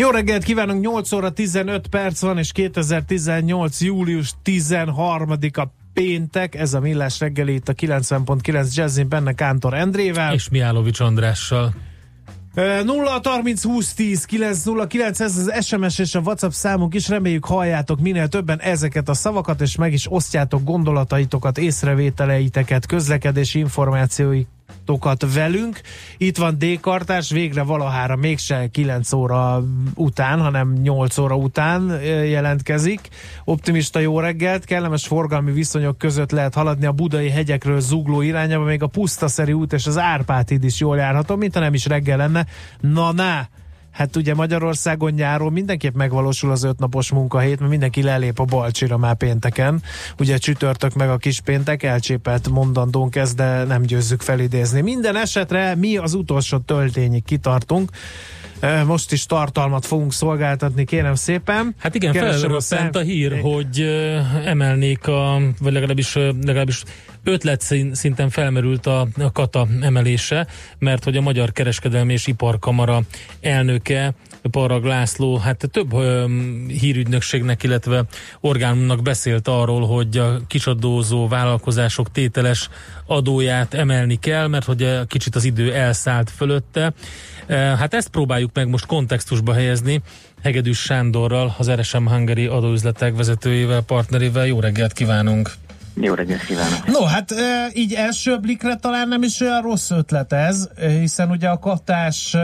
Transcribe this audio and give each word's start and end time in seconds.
Jó 0.00 0.10
reggelt 0.10 0.44
kívánunk, 0.44 0.80
8 0.80 1.12
óra 1.12 1.30
15 1.30 1.86
perc 1.86 2.20
van, 2.20 2.38
és 2.38 2.52
2018. 2.52 3.80
július 3.80 4.32
13-a 4.44 5.66
péntek, 5.92 6.54
ez 6.54 6.74
a 6.74 6.80
Millás 6.80 7.20
reggeli 7.20 7.54
itt 7.54 7.68
a 7.68 7.72
90.9 7.72 8.74
Jazzin, 8.74 9.08
benne 9.08 9.32
Kántor 9.32 9.74
Endrével. 9.74 10.34
És 10.34 10.48
Miálovics 10.48 11.00
Andrással. 11.00 11.74
0 12.54 13.20
30 13.22 13.62
20 13.62 13.94
10 13.94 14.24
9 14.24 14.64
0 14.64 14.86
9 14.86 15.20
ez 15.20 15.36
az 15.36 15.66
SMS 15.66 15.98
és 15.98 16.14
a 16.14 16.20
WhatsApp 16.20 16.50
számunk 16.50 16.94
is, 16.94 17.08
reméljük 17.08 17.44
halljátok 17.44 18.00
minél 18.00 18.28
többen 18.28 18.60
ezeket 18.60 19.08
a 19.08 19.14
szavakat, 19.14 19.60
és 19.60 19.76
meg 19.76 19.92
is 19.92 20.12
osztjátok 20.12 20.64
gondolataitokat, 20.64 21.58
észrevételeiteket, 21.58 22.86
közlekedési 22.86 23.58
információik 23.58 24.46
tokat 24.84 25.34
velünk. 25.34 25.80
Itt 26.16 26.36
van 26.36 26.58
D-kartás, 26.58 27.30
végre 27.30 27.62
valahára 27.62 28.16
mégse 28.16 28.68
9 28.72 29.12
óra 29.12 29.64
után, 29.94 30.40
hanem 30.40 30.72
8 30.72 31.18
óra 31.18 31.36
után 31.36 32.02
jelentkezik. 32.04 33.00
Optimista 33.44 33.98
jó 33.98 34.20
reggelt, 34.20 34.64
kellemes 34.64 35.06
forgalmi 35.06 35.52
viszonyok 35.52 35.98
között 35.98 36.30
lehet 36.30 36.54
haladni 36.54 36.86
a 36.86 36.92
budai 36.92 37.30
hegyekről 37.30 37.80
zugló 37.80 38.20
irányába, 38.20 38.64
még 38.64 38.82
a 38.82 38.86
Pusztaszeri 38.86 39.52
út 39.52 39.72
és 39.72 39.86
az 39.86 39.98
Árpád 39.98 40.64
is 40.64 40.80
jól 40.80 40.96
járható, 40.96 41.36
mint 41.36 41.54
ha 41.54 41.60
nem 41.60 41.74
is 41.74 41.86
reggel 41.86 42.16
lenne. 42.16 42.46
Na, 42.80 43.12
na! 43.12 43.48
Hát 43.90 44.16
ugye 44.16 44.34
Magyarországon 44.34 45.12
nyáron 45.12 45.52
mindenképp 45.52 45.94
megvalósul 45.94 46.50
az 46.50 46.64
ötnapos 46.64 47.10
munkahét, 47.10 47.58
mert 47.58 47.70
mindenki 47.70 48.02
lelép 48.02 48.38
a 48.38 48.44
Balcsira 48.44 48.96
már 48.96 49.16
pénteken. 49.16 49.82
Ugye 50.18 50.36
csütörtök 50.36 50.94
meg 50.94 51.10
a 51.10 51.16
kis 51.16 51.40
péntek, 51.40 51.82
elcsépelt 51.82 52.48
mondandónk 52.48 53.16
ez, 53.16 53.34
de 53.34 53.64
nem 53.64 53.82
győzzük 53.82 54.20
felidézni. 54.20 54.80
Minden 54.80 55.16
esetre 55.16 55.74
mi 55.74 55.96
az 55.96 56.14
utolsó 56.14 56.58
töltényig 56.58 57.24
kitartunk. 57.24 57.90
Most 58.86 59.12
is 59.12 59.26
tartalmat 59.26 59.86
fogunk 59.86 60.12
szolgáltatni, 60.12 60.84
kérem 60.84 61.14
szépen. 61.14 61.74
Hát 61.78 61.94
igen, 61.94 62.12
felröppent 62.12 62.96
a 62.96 63.00
hír, 63.00 63.40
hogy 63.40 63.80
emelnék 64.44 65.06
a, 65.06 65.40
vagy 65.60 65.72
legalábbis, 65.72 66.14
legalábbis 66.14 66.82
ötlet 67.24 67.60
szinten 67.92 68.30
felmerült 68.30 68.86
a, 68.86 69.08
a 69.18 69.32
kata 69.32 69.66
emelése, 69.80 70.46
mert 70.78 71.04
hogy 71.04 71.16
a 71.16 71.20
Magyar 71.20 71.52
Kereskedelmi 71.52 72.12
és 72.12 72.26
Iparkamara 72.26 73.00
elnöke 73.40 74.14
Parag 74.50 74.84
László, 74.84 75.36
hát 75.36 75.68
több 75.70 75.92
ö, 75.92 76.24
hírügynökségnek, 76.68 77.62
illetve 77.62 78.04
orgánumnak 78.40 79.02
beszélt 79.02 79.48
arról, 79.48 79.86
hogy 79.86 80.18
a 80.18 80.40
kisadózó 80.46 81.28
vállalkozások 81.28 82.10
tételes 82.10 82.68
adóját 83.06 83.74
emelni 83.74 84.18
kell, 84.18 84.46
mert 84.46 84.64
hogy 84.64 84.98
kicsit 85.06 85.34
az 85.34 85.44
idő 85.44 85.74
elszállt 85.74 86.30
fölötte. 86.30 86.92
Hát 87.48 87.94
ezt 87.94 88.08
próbáljuk 88.08 88.50
meg 88.54 88.68
most 88.68 88.86
kontextusba 88.86 89.52
helyezni. 89.52 90.02
Hegedűs 90.42 90.78
Sándorral, 90.78 91.54
az 91.58 91.70
RSM 91.70 92.06
Hungary 92.06 92.46
adóüzletek 92.46 93.16
vezetőjével, 93.16 93.82
partnerével. 93.82 94.46
Jó 94.46 94.60
reggelt 94.60 94.92
kívánunk! 94.92 95.50
Jó 96.02 96.14
reggelt 96.14 96.44
kívánok! 96.44 96.86
No, 96.86 97.04
hát 97.04 97.34
így 97.72 97.94
első 97.94 98.38
blikre 98.38 98.76
talán 98.76 99.08
nem 99.08 99.22
is 99.22 99.40
olyan 99.40 99.62
rossz 99.62 99.90
ötlet 99.90 100.32
ez, 100.32 100.68
hiszen 100.76 101.30
ugye 101.30 101.48
a 101.48 101.58
katás, 101.58 102.36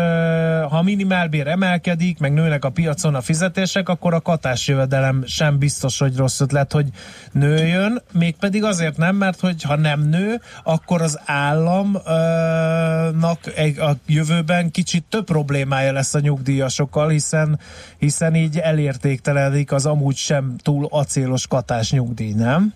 ha 0.69 0.83
minimálbér 0.83 1.47
emelkedik, 1.47 2.19
meg 2.19 2.33
nőnek 2.33 2.65
a 2.65 2.71
piacon 2.71 3.15
a 3.15 3.21
fizetések, 3.21 3.89
akkor 3.89 4.15
a 4.15 4.21
katás 4.21 4.69
jövedelem 4.69 5.25
sem 5.27 5.59
biztos, 5.59 5.99
hogy 5.99 6.17
rossz 6.17 6.41
ötlet, 6.41 6.73
hogy 6.73 6.87
nőjön, 7.33 8.03
mégpedig 8.13 8.65
azért 8.65 8.97
nem, 8.97 9.17
mert 9.17 9.41
hogy 9.41 9.63
ha 9.63 9.77
nem 9.77 10.01
nő, 10.01 10.41
akkor 10.65 11.03
az 11.03 11.21
államnak 11.25 11.79
a 13.79 13.91
jövőben 14.07 14.71
kicsit 14.71 15.05
több 15.09 15.25
problémája 15.25 15.93
lesz 15.93 16.15
a 16.15 16.21
nyugdíjasokkal, 16.21 17.09
hiszen, 17.09 17.61
hiszen 17.99 18.35
így 18.35 18.59
elértéktelenik 18.59 19.73
az 19.73 19.87
amúgy 19.87 20.17
sem 20.17 20.55
túl 20.63 20.87
acélos 20.91 21.47
katás 21.47 21.91
nyugdíj, 21.91 22.33
nem? 22.33 22.75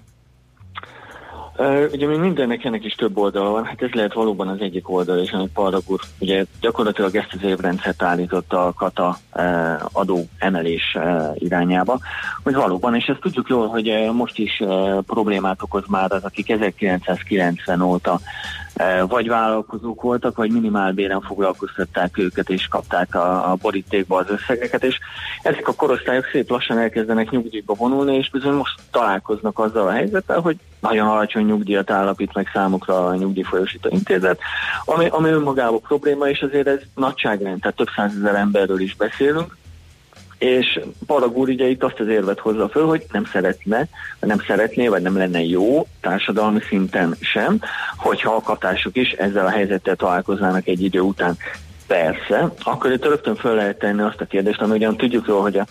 Ugye 1.93 2.07
még 2.07 2.19
mindennek 2.19 2.65
ennek 2.65 2.85
is 2.85 2.95
több 2.95 3.19
oldala 3.19 3.51
van, 3.51 3.65
hát 3.65 3.83
ez 3.83 3.91
lehet 3.93 4.13
valóban 4.13 4.49
az 4.49 4.61
egyik 4.61 4.91
oldal, 4.91 5.19
és 5.19 5.31
amit 5.31 5.53
Parag 5.53 5.83
úr 5.87 6.01
ugye 6.19 6.45
gyakorlatilag 6.61 7.17
ezt 7.17 7.33
az 7.33 7.43
évrendszert 7.43 8.03
állította 8.03 8.67
a 8.67 8.73
kata 8.73 9.19
adó 9.93 10.25
emelés 10.39 10.97
irányába, 11.35 11.99
hogy 12.43 12.55
valóban, 12.55 12.95
és 12.95 13.05
ezt 13.05 13.21
tudjuk 13.21 13.49
jól, 13.49 13.67
hogy 13.69 14.11
most 14.13 14.39
is 14.39 14.63
problémát 15.07 15.63
okoz 15.63 15.85
már 15.89 16.13
az, 16.13 16.25
akik 16.25 16.51
1990 16.51 17.81
óta 17.81 18.21
vagy 19.09 19.29
vállalkozók 19.29 20.03
voltak, 20.03 20.37
vagy 20.37 20.51
minimálbéren 20.51 21.21
foglalkoztatták 21.21 22.19
őket, 22.19 22.51
és 22.51 22.67
kapták 22.69 23.15
a, 23.15 23.51
a 23.51 23.55
borítékba 23.55 24.17
az 24.19 24.31
összegeket, 24.31 24.85
és 24.85 24.99
ezek 25.43 25.69
a 25.69 25.73
korosztályok 25.73 26.25
szép 26.33 26.51
lassan 26.51 26.79
elkezdenek 26.79 27.31
nyugdíjba 27.31 27.75
vonulni, 27.75 28.17
és 28.17 28.31
bizony 28.31 28.55
most 28.55 28.81
találkoznak 28.91 29.59
azzal 29.59 29.87
a 29.87 29.93
helyzettel, 29.93 30.41
hogy 30.41 30.57
nagyon 30.81 31.09
alacsony 31.09 31.45
nyugdíjat 31.45 31.91
állapít 31.91 32.35
meg 32.35 32.51
számukra 32.53 33.07
a 33.07 33.15
nyugdíjfolyosító 33.15 33.89
intézet, 33.93 34.41
ami, 34.85 35.07
ami 35.09 35.29
önmagában 35.29 35.81
probléma, 35.81 36.29
és 36.29 36.41
azért 36.41 36.67
ez 36.67 36.81
nagyságrend, 36.95 37.61
tehát 37.61 37.77
több 37.77 37.89
százezer 37.97 38.35
emberről 38.35 38.81
is 38.81 38.97
beszélünk, 38.97 39.57
és 40.41 40.81
Parag 41.07 41.37
úr 41.37 41.49
ugye 41.49 41.67
itt 41.67 41.83
azt 41.83 42.01
az 42.01 42.09
érvet 42.09 42.39
hozza 42.39 42.69
föl, 42.69 42.87
hogy 42.87 43.05
nem 43.13 43.25
szeretne, 43.25 43.89
nem 44.21 44.39
szeretné, 44.47 44.89
vagy 44.89 45.03
nem 45.03 45.17
lenne 45.17 45.43
jó 45.43 45.87
társadalmi 46.01 46.61
szinten 46.69 47.17
sem, 47.21 47.61
hogyha 47.97 48.35
a 48.35 48.41
katások 48.41 48.97
is 48.97 49.11
ezzel 49.11 49.47
a 49.47 49.51
helyzettel 49.51 49.97
találkoznának 49.97 50.67
egy 50.67 50.83
idő 50.83 51.01
után. 51.01 51.37
Persze, 51.87 52.53
akkor 52.63 52.93
itt 52.93 53.05
rögtön 53.05 53.37
föl 53.37 53.55
lehet 53.55 53.79
tenni 53.79 54.03
azt 54.03 54.21
a 54.21 54.25
kérdést, 54.25 54.61
ami 54.61 54.73
ugyan 54.73 54.97
tudjuk 54.97 55.27
jól, 55.27 55.41
hogy 55.41 55.57
a 55.57 55.67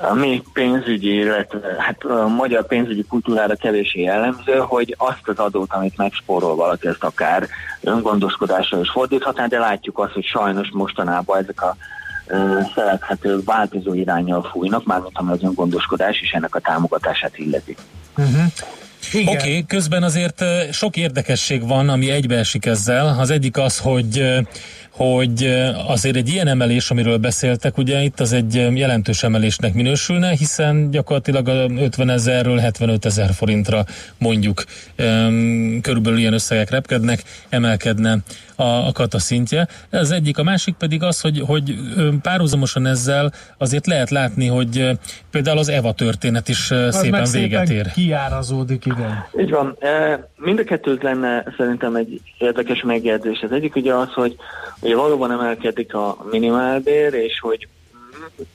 a 0.00 0.14
mi 0.14 0.42
pénzügyi, 0.52 1.14
illetve 1.14 1.76
hát 1.78 2.04
a 2.04 2.26
magyar 2.26 2.66
pénzügyi 2.66 3.04
kultúrára 3.04 3.54
kevésé 3.54 4.00
jellemző, 4.00 4.56
hogy 4.58 4.94
azt 4.98 5.28
az 5.28 5.38
adót, 5.38 5.72
amit 5.72 5.96
megspórol 5.96 6.54
valaki, 6.54 6.86
ezt 6.88 7.04
akár 7.04 7.48
öngondoskodásra 7.80 8.80
is 8.80 8.90
fordíthatná, 8.90 9.46
de 9.46 9.58
látjuk 9.58 9.98
azt, 9.98 10.12
hogy 10.12 10.24
sajnos 10.24 10.68
mostanában 10.72 11.38
ezek 11.38 11.62
a 11.62 11.76
szerethető 12.74 13.40
változó 13.44 13.94
irányjal 13.94 14.42
fújnak, 14.52 14.84
mármint 14.84 15.12
ami 15.14 15.30
az 15.30 15.42
öngondoskodás 15.42 16.20
és 16.20 16.30
ennek 16.30 16.54
a 16.54 16.60
támogatását 16.60 17.38
illeti. 17.38 17.76
Uh-huh. 18.16 18.42
Oké, 19.14 19.30
okay, 19.30 19.64
közben 19.66 20.02
azért 20.02 20.44
sok 20.72 20.96
érdekesség 20.96 21.66
van, 21.66 21.88
ami 21.88 22.10
egybeesik 22.10 22.66
ezzel. 22.66 23.16
Az 23.18 23.30
egyik 23.30 23.56
az, 23.56 23.78
hogy 23.78 24.24
hogy 24.98 25.44
azért 25.86 26.16
egy 26.16 26.28
ilyen 26.28 26.46
emelés, 26.46 26.90
amiről 26.90 27.16
beszéltek, 27.16 27.78
ugye 27.78 28.02
itt 28.02 28.20
az 28.20 28.32
egy 28.32 28.54
jelentős 28.54 29.22
emelésnek 29.22 29.74
minősülne, 29.74 30.30
hiszen 30.30 30.90
gyakorlatilag 30.90 31.48
50 31.78 32.10
ezerről 32.10 32.58
75 32.58 33.04
ezer 33.04 33.32
forintra 33.32 33.84
mondjuk 34.18 34.64
körülbelül 35.82 36.18
ilyen 36.18 36.32
összegek 36.32 36.70
repkednek, 36.70 37.22
emelkedne 37.48 38.18
a, 38.56 38.86
a 38.86 38.92
kata 38.92 39.18
szintje. 39.18 39.68
Ez 39.90 40.10
egyik, 40.10 40.38
a 40.38 40.42
másik 40.42 40.74
pedig 40.74 41.02
az, 41.02 41.20
hogy, 41.20 41.42
hogy 41.46 41.74
párhuzamosan 42.22 42.86
ezzel 42.86 43.32
azért 43.58 43.86
lehet 43.86 44.10
látni, 44.10 44.46
hogy 44.46 44.98
például 45.30 45.58
az 45.58 45.68
Eva 45.68 45.92
történet 45.92 46.48
is 46.48 46.70
az 46.70 46.96
szépen 46.96 47.26
véget 47.32 47.70
ér. 47.70 47.92
kiárazódik, 47.92 48.84
igen. 48.84 49.26
Így 49.40 49.50
van. 49.50 49.78
Mind 50.36 50.58
a 50.58 50.64
kettő 50.64 50.98
lenne 51.02 51.44
szerintem 51.56 51.96
egy 51.96 52.20
érdekes 52.38 52.82
megjegyzés. 52.82 53.40
Az 53.42 53.52
egyik 53.52 53.76
ugye 53.76 53.94
az, 53.94 54.12
hogy 54.12 54.36
ugye 54.88 54.96
valóban 54.96 55.30
emelkedik 55.32 55.94
a 55.94 56.16
minimálbér, 56.30 57.14
és 57.14 57.40
hogy 57.40 57.68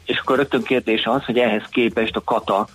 és 0.06 0.18
akkor 0.20 0.38
rögtön 0.38 0.64
kérdés 0.64 1.06
az, 1.06 1.24
hogy 1.24 1.38
ehhez 1.38 1.64
képest 1.72 2.16
a 2.16 2.24
kata 2.24 2.68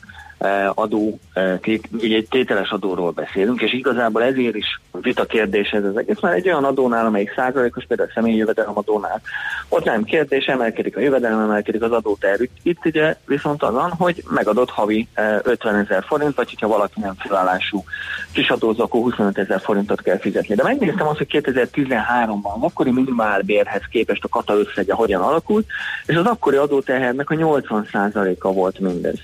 adó, 0.74 1.18
eh, 1.32 1.58
ugye 1.92 2.16
egy 2.16 2.26
tételes 2.30 2.70
adóról 2.70 3.10
beszélünk, 3.10 3.60
és 3.60 3.72
igazából 3.72 4.22
ezért 4.22 4.54
is 4.54 4.80
vita 4.92 5.24
kérdés 5.24 5.70
ez 5.70 5.84
az 5.84 5.96
egész, 5.96 6.20
mert 6.20 6.36
egy 6.36 6.48
olyan 6.48 6.64
adónál, 6.64 7.06
amelyik 7.06 7.32
százalékos, 7.36 7.84
például 7.86 8.08
a 8.08 8.12
személyi 8.14 8.36
jövedelem 8.36 8.78
adónál, 8.78 9.20
ott 9.68 9.84
nem 9.84 10.04
kérdés, 10.04 10.44
emelkedik 10.44 10.96
a 10.96 11.00
jövedelem, 11.00 11.40
emelkedik 11.40 11.82
az 11.82 11.92
adóterv. 11.92 12.42
Itt 12.62 12.84
ugye 12.84 13.16
viszont 13.26 13.62
az 13.62 13.72
van, 13.72 13.90
hogy 13.90 14.22
megadott 14.30 14.70
havi 14.70 15.08
50 15.42 15.74
eh, 15.74 15.80
ezer 15.80 16.04
forint, 16.06 16.36
vagy 16.36 16.50
hogyha 16.50 16.68
valaki 16.68 17.00
nem 17.00 17.14
felállású 17.18 17.84
kis 18.32 18.50
adózó, 18.50 18.82
akkor 18.82 19.00
25 19.00 19.38
ezer 19.38 19.60
forintot 19.60 20.02
kell 20.02 20.18
fizetni. 20.18 20.54
De 20.54 20.62
megnéztem 20.62 21.06
azt, 21.06 21.18
hogy 21.18 21.42
2013-ban 21.44 22.54
az 22.54 22.62
akkori 22.62 22.90
minimálbérhez 22.90 23.82
képest 23.90 24.24
a 24.24 24.28
kata 24.28 24.54
összege 24.54 24.94
hogyan 24.94 25.22
alakult, 25.22 25.66
és 26.06 26.16
az 26.16 26.26
akkori 26.26 26.56
adóterhernek 26.56 27.30
a 27.30 27.34
80%-a 27.34 28.52
volt 28.52 28.78
mindez. 28.78 29.18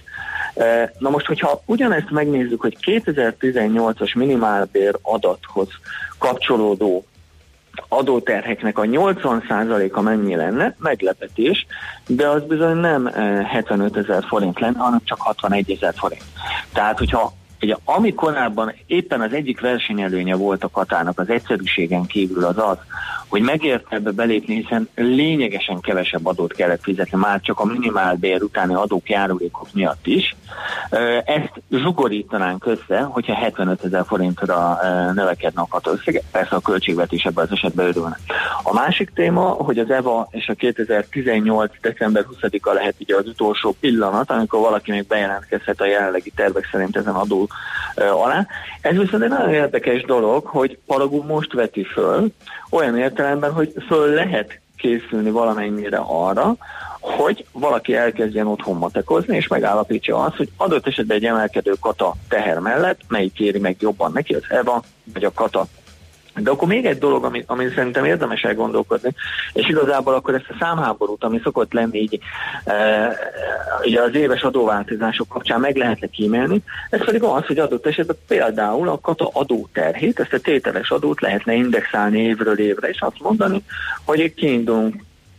Na 0.98 1.10
most, 1.10 1.26
hogyha 1.26 1.62
ugyanezt 1.66 2.10
megnézzük, 2.10 2.60
hogy 2.60 2.76
2018-as 2.80 4.16
minimálbér 4.16 4.98
adathoz 5.02 5.68
kapcsolódó 6.18 7.04
adóterheknek 7.88 8.78
a 8.78 8.82
80%-a 8.82 10.00
mennyi 10.00 10.34
lenne, 10.34 10.76
meglepetés, 10.78 11.66
de 12.06 12.28
az 12.28 12.42
bizony 12.42 12.76
nem 12.76 13.06
75 13.44 13.96
ezer 13.96 14.24
forint 14.28 14.60
lenne, 14.60 14.78
hanem 14.78 15.00
csak 15.04 15.20
61 15.20 15.70
ezer 15.70 15.94
forint. 15.96 16.24
Tehát, 16.72 16.98
hogyha 16.98 17.32
Ugye 17.64 17.76
ami 17.84 18.14
korábban 18.14 18.74
éppen 18.86 19.20
az 19.20 19.32
egyik 19.32 19.60
versenyelőnye 19.60 20.34
volt 20.34 20.64
a 20.64 20.68
Katának 20.68 21.18
az 21.18 21.28
egyszerűségen 21.28 22.06
kívül 22.06 22.44
az 22.44 22.58
az, 22.58 22.78
hogy 23.34 23.42
megért 23.42 23.84
ebbe 23.88 24.10
belépni, 24.10 24.54
hiszen 24.54 24.88
lényegesen 24.94 25.81
kevesebb 25.81 26.26
adót 26.26 26.52
kellett 26.52 26.82
fizetni, 26.82 27.19
már 27.19 27.40
csak 27.40 27.60
a 27.60 27.64
minimálbér 27.64 28.42
utáni 28.42 28.75
adók 28.75 29.08
járulékok 29.08 29.66
miatt 29.72 30.06
is. 30.06 30.36
Ezt 31.25 31.52
zsugorítanánk 31.70 32.66
össze, 32.66 33.00
hogyha 33.00 33.34
75 33.34 33.84
ezer 33.84 34.04
forintra 34.06 34.78
növekedne 35.14 35.60
a 35.60 35.66
katóösszege, 35.70 36.20
persze 36.32 36.56
a 36.56 36.60
költségvetés 36.60 37.22
ebben 37.22 37.44
az 37.44 37.52
esetben 37.52 37.86
örülne. 37.86 38.19
A 38.62 38.72
másik 38.75 39.10
téma, 39.14 39.42
hogy 39.42 39.78
az 39.78 39.90
EVA 39.90 40.28
és 40.31 40.48
a 40.48 40.54
2018. 40.54 41.81
december 41.81 42.25
20-a 42.40 42.72
lehet 42.72 42.94
ugye 42.98 43.16
az 43.16 43.26
utolsó 43.26 43.76
pillanat, 43.81 44.31
amikor 44.31 44.60
valaki 44.60 44.90
még 44.90 45.06
bejelentkezhet 45.06 45.81
a 45.81 45.86
jelenlegi 45.86 46.32
tervek 46.36 46.69
szerint 46.72 46.96
ezen 46.96 47.14
adó 47.14 47.48
alá. 47.96 48.46
Ez 48.81 48.96
viszont 48.96 49.22
egy 49.22 49.28
nagyon 49.28 49.52
érdekes 49.52 50.02
dolog, 50.02 50.46
hogy 50.46 50.78
Paragum 50.86 51.26
most 51.26 51.52
veti 51.52 51.84
föl, 51.84 52.32
olyan 52.70 52.98
értelemben, 52.98 53.23
hogy 53.52 53.72
föl 53.86 54.14
lehet 54.14 54.60
készülni 54.76 55.30
valamennyire 55.30 55.98
arra, 56.06 56.56
hogy 57.00 57.46
valaki 57.52 57.94
elkezdjen 57.94 58.46
otthon 58.46 58.76
matekozni, 58.76 59.36
és 59.36 59.46
megállapítsa 59.46 60.18
azt, 60.18 60.36
hogy 60.36 60.48
adott 60.56 60.86
esetben 60.86 61.16
egy 61.16 61.24
emelkedő 61.24 61.72
kata 61.80 62.14
teher 62.28 62.58
mellett, 62.58 63.00
melyik 63.08 63.40
éri 63.40 63.58
meg 63.58 63.76
jobban 63.80 64.12
neki, 64.12 64.34
az 64.34 64.44
EVA 64.48 64.82
vagy 65.12 65.24
a 65.24 65.32
kata 65.32 65.66
de 66.36 66.50
akkor 66.50 66.69
még 66.69 66.86
egy 66.86 66.98
dolog, 66.98 67.25
ami, 67.25 67.44
ami 67.46 67.69
szerintem 67.75 68.04
érdemes 68.04 68.42
elgondolkodni, 68.42 69.10
és 69.52 69.69
igazából 69.69 70.14
akkor 70.14 70.34
ezt 70.34 70.48
a 70.48 70.56
számháborút, 70.60 71.25
ami 71.25 71.40
szokott 71.42 71.72
lenni 71.72 71.98
így 71.98 72.19
e, 72.64 73.08
ugye 73.84 74.00
az 74.00 74.14
éves 74.14 74.42
adóváltozások 74.42 75.28
kapcsán 75.28 75.60
meg 75.60 75.76
lehetne 75.76 76.06
kímélni, 76.06 76.62
ez 76.90 77.04
pedig 77.04 77.22
az, 77.22 77.46
hogy 77.46 77.58
adott 77.58 77.86
esetben 77.86 78.16
például 78.26 78.88
a 78.88 78.98
kata 78.98 79.31
adóterhét, 79.32 80.20
ezt 80.20 80.32
a 80.32 80.38
tételes 80.38 80.90
adót 80.90 81.20
lehetne 81.20 81.54
indexálni 81.54 82.20
évről 82.20 82.58
évre, 82.58 82.88
és 82.88 83.00
azt 83.00 83.20
mondani, 83.20 83.62
hogy 84.04 84.34
kiindulunk 84.34 84.94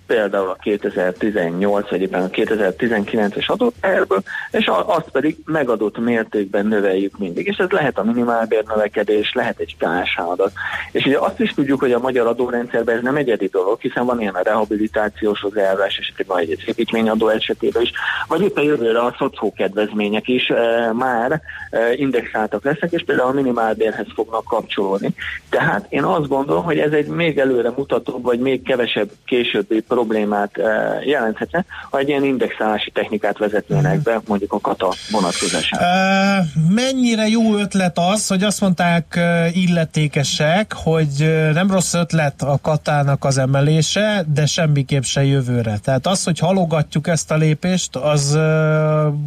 például 0.08 0.50
a 0.50 0.58
2018 0.62 1.90
vagy 1.90 2.02
éppen 2.02 2.22
a 2.22 2.28
2019-es 2.28 3.46
adott 3.46 3.76
erből, 3.80 4.24
és 4.52 4.72
azt 4.86 5.10
pedig 5.10 5.38
megadott 5.46 5.98
mértékben 5.98 6.66
növeljük 6.66 7.18
mindig. 7.18 7.48
És 7.48 7.58
ez 7.58 7.70
lehet 7.70 7.98
a 7.98 8.04
minimálbér 8.04 8.64
növekedés, 8.68 9.34
lehet 9.34 9.60
egy 9.60 9.76
KSH 9.78 10.30
adat. 10.30 10.52
És 10.92 11.06
ugye 11.06 11.18
azt 11.18 11.40
is 11.40 11.54
tudjuk, 11.54 11.80
hogy 11.80 11.92
a 11.92 12.00
magyar 12.00 12.28
adórendszerben 12.28 12.96
ez 12.96 13.02
nem 13.02 13.16
egyedi 13.16 13.48
dolog, 13.48 13.80
hiszen 13.80 14.06
van 14.06 14.22
ilyen 14.22 14.34
a 14.34 14.44
rehabilitációs 14.44 15.40
hozzájárulás 15.40 15.98
esetében, 15.98 16.38
egy 16.38 16.64
építményadó 16.66 17.28
esetében 17.28 17.82
is, 17.82 17.92
vagy 18.28 18.42
éppen 18.42 18.64
jövőre 18.64 19.00
a 19.00 19.16
szocó 19.18 19.54
kedvezmények 19.54 20.28
is 20.28 20.50
e, 20.50 20.92
már 20.94 21.42
e, 21.70 21.94
indexáltak 21.94 22.64
lesznek, 22.64 22.92
és 22.92 23.04
például 23.06 23.30
a 23.30 23.34
minimálbérhez 23.34 24.08
fognak 24.16 24.44
kapcsolódni. 24.44 25.10
Tehát 25.50 25.86
én 25.90 26.04
azt 26.04 26.28
gondolom, 26.28 26.64
hogy 26.64 26.78
ez 26.78 26.92
egy 26.92 27.08
még 27.08 27.38
előre 27.38 27.74
mutató, 27.78 28.20
vagy 28.22 28.40
még 28.40 28.64
kevesebb 28.64 29.10
későbbi 29.26 29.82
problémát 29.96 30.58
eh, 30.58 31.08
jelenthetne, 31.08 31.66
ha 31.90 31.98
egy 31.98 32.08
ilyen 32.08 32.24
indexálási 32.24 32.92
technikát 32.92 33.38
vezetnének 33.38 34.00
be, 34.02 34.22
mondjuk 34.28 34.54
a 34.54 34.60
kata 34.60 34.94
vonatkozásában. 35.12 35.88
Uh, 35.88 36.74
mennyire 36.76 37.28
jó 37.28 37.56
ötlet 37.56 37.98
az, 38.14 38.28
hogy 38.28 38.44
azt 38.44 38.62
mondták 38.62 39.06
uh, 39.18 39.58
illetékesek, 39.58 40.74
hogy 40.84 41.50
nem 41.54 41.72
rossz 41.72 41.94
ötlet 41.94 42.42
a 42.42 42.60
katának 42.62 43.26
az 43.26 43.38
emelése, 43.38 44.26
de 44.34 44.46
semmiképp 44.46 45.04
se 45.04 45.24
jövőre. 45.24 45.78
Tehát 45.84 46.08
az, 46.08 46.24
hogy 46.24 46.40
halogatjuk 46.40 47.08
ezt 47.08 47.32
a 47.32 47.36
lépést, 47.36 47.96
az 47.96 48.40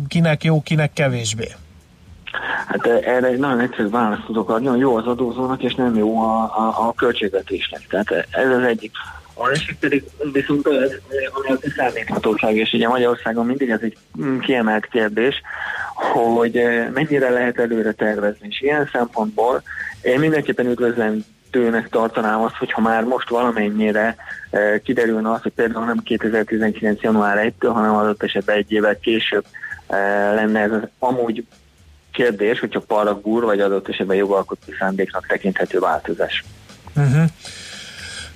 kinek 0.09 0.45
jó, 0.45 0.61
kinek 0.63 0.93
kevésbé. 0.93 1.49
Hát 2.67 2.87
erre 2.87 3.27
egy 3.27 3.39
nagyon 3.39 3.61
egyszerű 3.61 3.89
választ 3.89 4.25
tudok 4.27 4.51
adni, 4.51 4.67
hogy 4.67 4.79
jó 4.79 4.97
az 4.97 5.07
adózónak, 5.07 5.63
és 5.63 5.75
nem 5.75 5.97
jó 5.97 6.21
a, 6.21 6.43
a, 6.43 6.89
a 6.89 6.93
költségvetésnek. 6.93 7.87
Tehát 7.89 8.27
ez 8.31 8.51
az 8.51 8.63
egyik 8.63 8.93
a 9.39 9.47
másik 9.47 9.79
pedig 9.79 10.05
viszont 10.33 10.67
az, 10.67 11.01
ami 11.33 11.49
a 11.49 11.59
kiszámíthatóság, 11.61 12.57
és 12.57 12.73
ugye 12.73 12.89
Magyarországon 12.89 13.47
mindig 13.47 13.71
ez 13.71 13.81
egy 13.83 13.97
kiemelt 14.41 14.87
kérdés, 14.87 15.43
hogy 15.95 16.63
mennyire 16.95 17.31
lehet 17.31 17.59
előre 17.59 17.93
tervezni. 17.93 18.47
És 18.51 18.61
ilyen 18.61 18.89
szempontból 18.93 19.63
én 20.03 20.19
mindenképpen 20.19 20.67
üdvözlöm 20.67 21.25
tőnek 21.51 21.89
tartanám 21.89 22.41
azt, 22.41 22.57
hogyha 22.57 22.81
már 22.81 23.05
most 23.05 23.29
valamennyire 23.29 24.17
kiderülne 24.83 25.31
az, 25.31 25.43
hogy 25.43 25.53
például 25.53 25.85
nem 25.85 26.03
2019. 26.03 27.01
január 27.01 27.53
1-től, 27.59 27.71
hanem 27.73 27.95
adott 27.95 28.23
esetben 28.23 28.57
egy 28.57 28.73
évvel 28.73 28.99
később 28.99 29.45
lenne 30.35 30.61
ez 30.61 30.73
az 30.73 30.83
amúgy 30.99 31.45
kérdés, 32.13 32.61
hogy 32.61 32.71
csak 32.71 32.85
paragúr, 32.85 33.45
vagy 33.45 33.61
adott 33.61 33.89
esetben 33.89 34.17
jogalkotó 34.17 34.73
szándéknak 34.79 35.27
tekinthető 35.27 35.79
változás. 35.79 36.45
Uh-huh. 36.97 37.25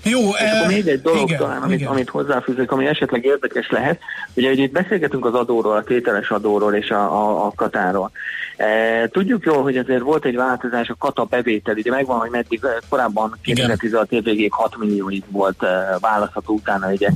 Jó, 0.04 0.20
és 0.28 0.50
akkor 0.54 0.66
még 0.66 0.86
egy 0.86 1.00
dolog 1.00 1.28
igen, 1.28 1.38
talán, 1.38 1.62
amit, 1.62 1.86
amit 1.86 2.08
hozzáfűzök, 2.08 2.70
ami 2.72 2.86
esetleg 2.86 3.24
érdekes 3.24 3.70
lehet, 3.70 4.00
ugye 4.34 4.48
hogy 4.48 4.58
itt 4.58 4.72
beszélgetünk 4.72 5.24
az 5.24 5.34
adóról, 5.34 5.76
a 5.76 5.82
tételes 5.82 6.30
adóról 6.30 6.74
és 6.74 6.90
a, 6.90 7.02
a, 7.02 7.46
a 7.46 7.52
katáról. 7.56 8.10
E, 8.56 9.08
tudjuk 9.08 9.44
jól, 9.44 9.62
hogy 9.62 9.76
azért 9.76 10.00
volt 10.00 10.24
egy 10.24 10.36
változás 10.36 10.88
a 10.88 10.94
kata 10.98 11.24
bevétel, 11.24 11.74
ugye 11.74 11.90
megvan, 11.90 12.18
hogy 12.18 12.30
meddig 12.30 12.60
korábban 12.88 13.38
2016 13.42 14.12
év 14.12 14.24
végéig 14.24 14.52
6 14.52 14.76
millióig 14.78 15.22
volt 15.28 15.62
e, 15.62 15.96
választható, 16.00 16.54
utána 16.54 16.90
ugye 16.90 17.08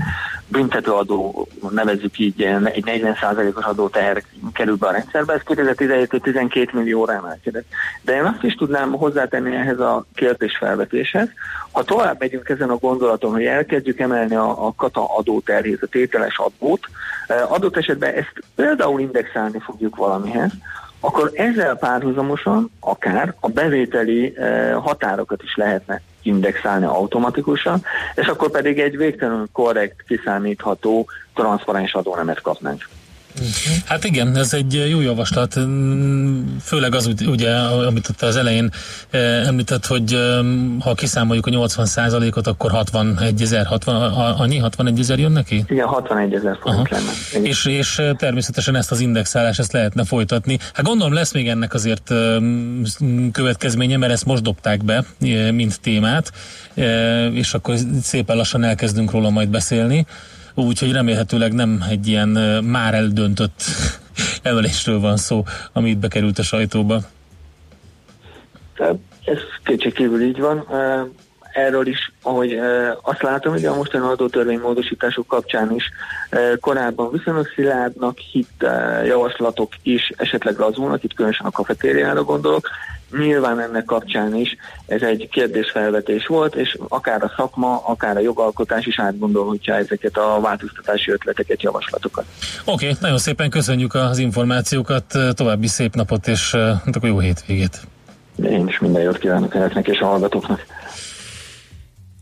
büntetőadó, 0.49 1.49
nevezzük 1.71 2.19
így, 2.19 2.43
egy 2.43 2.85
40%-os 2.87 3.65
adó 3.65 3.89
teher 3.89 4.23
kerül 4.53 4.77
be 4.77 4.87
a 4.87 4.93
rendszerbe, 4.93 5.33
ez 5.33 5.41
2017 5.45 6.23
12 6.23 6.71
millióra 6.73 7.13
emelkedett. 7.13 7.67
De 8.03 8.15
én 8.15 8.25
azt 8.25 8.43
is 8.43 8.55
tudnám 8.55 8.93
hozzátenni 8.93 9.55
ehhez 9.55 9.81
a 9.81 10.07
kérdésfelvetéshez, 10.15 11.29
ha 11.73 11.85
tovább 11.85 12.19
megyünk 12.19 12.49
ezen 12.49 12.71
a 12.71 12.76
gondolaton, 12.81 13.33
hogy 13.33 13.45
elkezdjük 13.45 13.99
emelni 13.99 14.35
a, 14.35 14.67
a 14.67 14.73
kata 14.77 15.17
adóterhét, 15.17 15.83
a 15.83 15.87
tételes 15.87 16.39
adót, 16.39 16.81
eh, 17.27 17.53
adott 17.53 17.77
esetben 17.77 18.15
ezt 18.15 18.33
például 18.55 19.01
indexálni 19.01 19.59
fogjuk 19.59 19.97
valamihez, 19.97 20.51
akkor 21.01 21.31
ezzel 21.35 21.77
párhuzamosan 21.77 22.71
akár 22.81 23.35
a 23.41 23.49
bevételi 23.49 24.37
eh, 24.37 24.75
határokat 24.83 25.43
is 25.43 25.57
lehetne 25.57 26.01
indexálni 26.23 26.85
automatikusan, 26.85 27.83
és 28.15 28.27
akkor 28.27 28.51
pedig 28.51 28.79
egy 28.79 28.97
végtelenül 28.97 29.47
korrekt, 29.53 30.03
kiszámítható, 30.07 31.07
transzparens 31.35 31.95
adónemet 31.95 32.41
kapnánk. 32.41 32.89
Hát 33.85 34.05
igen, 34.05 34.37
ez 34.37 34.53
egy 34.55 34.89
jó 34.89 35.01
javaslat, 35.01 35.59
főleg 36.63 36.95
az 36.95 37.11
ugye, 37.27 37.51
amit 37.57 38.09
ott 38.09 38.23
az 38.23 38.37
elején 38.37 38.71
eh, 39.11 39.47
említett, 39.47 39.87
hogy 39.87 40.13
eh, 40.13 40.39
ha 40.81 40.95
kiszámoljuk 40.95 41.47
a 41.47 41.51
80%-ot, 41.51 42.47
akkor 42.47 42.71
61 42.71 43.43
ezer, 43.43 43.67
60, 43.67 44.13
annyi 44.13 44.59
61 44.59 44.99
ezer 44.99 45.19
jön 45.19 45.33
neki? 45.33 45.65
Igen, 45.69 45.87
61 45.87 46.35
ezer 46.35 46.59
forint 46.61 46.91
lenne. 46.91 47.11
És, 47.49 47.65
és 47.65 47.99
eh, 47.99 48.15
természetesen 48.17 48.77
ezt 48.77 48.91
az 48.91 49.01
indexálást 49.01 49.59
ezt 49.59 49.73
lehetne 49.73 50.05
folytatni. 50.05 50.59
Hát 50.73 50.85
gondolom 50.85 51.13
lesz 51.13 51.33
még 51.33 51.49
ennek 51.49 51.75
azért 51.75 52.13
következménye, 53.33 53.97
mert 53.97 54.13
ezt 54.13 54.25
most 54.25 54.43
dobták 54.43 54.85
be, 54.85 55.05
mint 55.51 55.81
témát, 55.81 56.33
és 57.33 57.55
akkor 57.55 57.75
szépen 58.03 58.37
lassan 58.37 58.65
elkezdünk 58.65 59.11
róla 59.11 59.31
majd 59.31 59.49
beszélni 59.49 60.07
úgyhogy 60.65 60.93
remélhetőleg 60.93 61.53
nem 61.53 61.85
egy 61.91 62.07
ilyen 62.07 62.29
már 62.65 62.95
eldöntött 62.95 63.63
emelésről 64.43 65.01
van 65.01 65.17
szó, 65.17 65.45
ami 65.73 65.91
itt 65.91 65.99
bekerült 65.99 66.39
a 66.39 66.43
sajtóba. 66.43 67.01
Ez 69.25 69.39
kétségkívül 69.65 70.23
így 70.23 70.39
van. 70.39 70.67
Erről 71.57 71.87
is, 71.87 72.13
ahogy 72.23 72.59
azt 73.03 73.23
látom, 73.23 73.53
hogy 73.53 73.65
a 73.65 73.75
mostani 73.75 74.05
adótörvény 74.07 74.59
módosítások 74.59 75.27
kapcsán 75.27 75.75
is 75.75 75.91
korábban 76.61 77.11
viszonylag 77.11 77.47
szilárdnak 77.55 78.19
hit 78.19 78.67
javaslatok 79.05 79.73
is 79.83 80.13
esetleg 80.17 80.59
lazulnak, 80.59 81.05
itt 81.05 81.15
különösen 81.15 81.47
a 81.47 81.51
kafetériára 81.51 82.23
gondolok, 82.25 82.69
Nyilván 83.19 83.61
ennek 83.61 83.85
kapcsán 83.85 84.35
is 84.35 84.57
ez 84.87 85.03
egy 85.03 85.29
kérdésfelvetés 85.33 86.27
volt, 86.27 86.55
és 86.55 86.79
akár 86.89 87.23
a 87.23 87.33
szakma, 87.37 87.83
akár 87.85 88.17
a 88.17 88.21
jogalkotás 88.21 88.87
is 88.87 88.99
átgondolhatja 88.99 89.75
ezeket 89.75 90.17
a 90.17 90.41
változtatási 90.41 91.11
ötleteket, 91.11 91.63
javaslatokat. 91.63 92.25
Oké, 92.65 92.85
okay, 92.85 92.97
nagyon 93.01 93.19
szépen 93.19 93.51
köszönjük 93.51 93.95
az 93.95 94.19
információkat, 94.19 95.05
további 95.35 95.67
szép 95.67 95.95
napot, 95.95 96.27
és 96.27 96.55
hát 96.55 96.97
akkor 96.97 97.09
jó 97.09 97.19
hétvégét. 97.19 97.81
Én 98.43 98.69
is 98.69 98.79
minden 98.79 99.03
jót 99.03 99.19
kívánok 99.19 99.55
önöknek 99.55 99.87
és 99.87 99.99
a 99.99 100.07
hallgatóknak. 100.07 100.67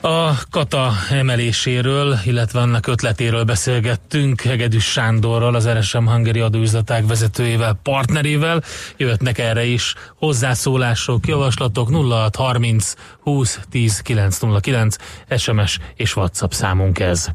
A 0.06 0.34
kata 0.50 0.92
emeléséről, 1.10 2.18
illetve 2.24 2.60
annak 2.60 2.86
ötletéről 2.86 3.44
beszélgettünk 3.44 4.40
Hegedűs 4.40 4.84
Sándorral, 4.84 5.54
az 5.54 5.68
RSM 5.68 6.06
Hungary 6.06 6.40
adóüzletág 6.40 7.06
vezetőjével, 7.06 7.78
partnerével. 7.82 8.62
Jöhetnek 8.96 9.38
erre 9.38 9.64
is 9.64 9.94
hozzászólások, 10.16 11.26
javaslatok 11.26 11.90
0630 11.90 12.94
20 13.20 13.60
10 13.70 14.00
909 14.00 14.96
SMS 15.36 15.78
és 15.94 16.16
WhatsApp 16.16 16.50
számunk 16.50 16.98
ez. 16.98 17.28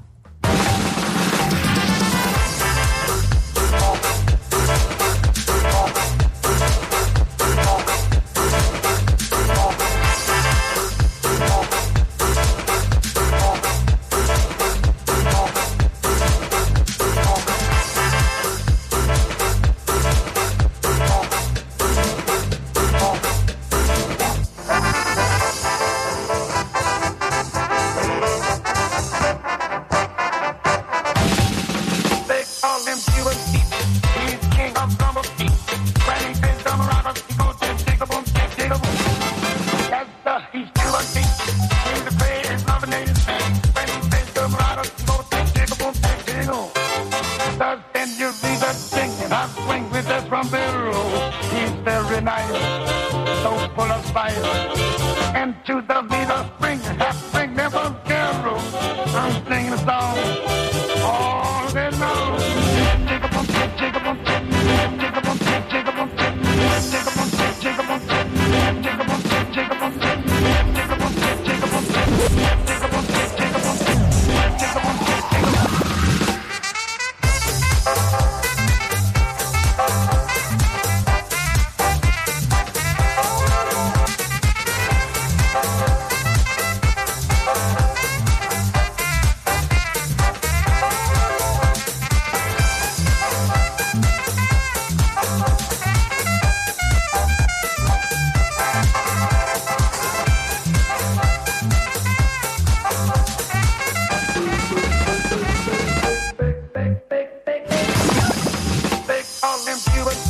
you 109.88 110.29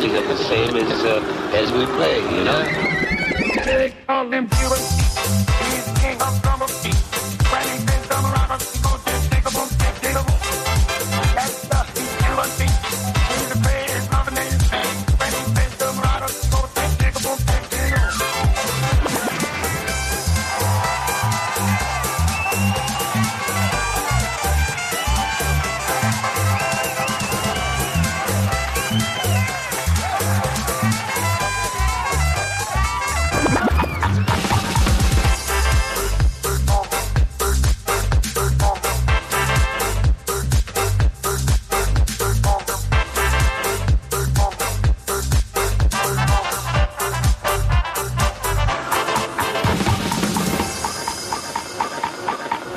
quality 0.00 0.16
of 0.16 0.28
the 0.28 0.44
same 0.44 0.76
as, 0.76 1.04
uh, 1.04 1.52
as 1.52 1.70
we 1.72 1.84
play, 1.84 2.20
you 2.34 2.44
know? 2.44 2.89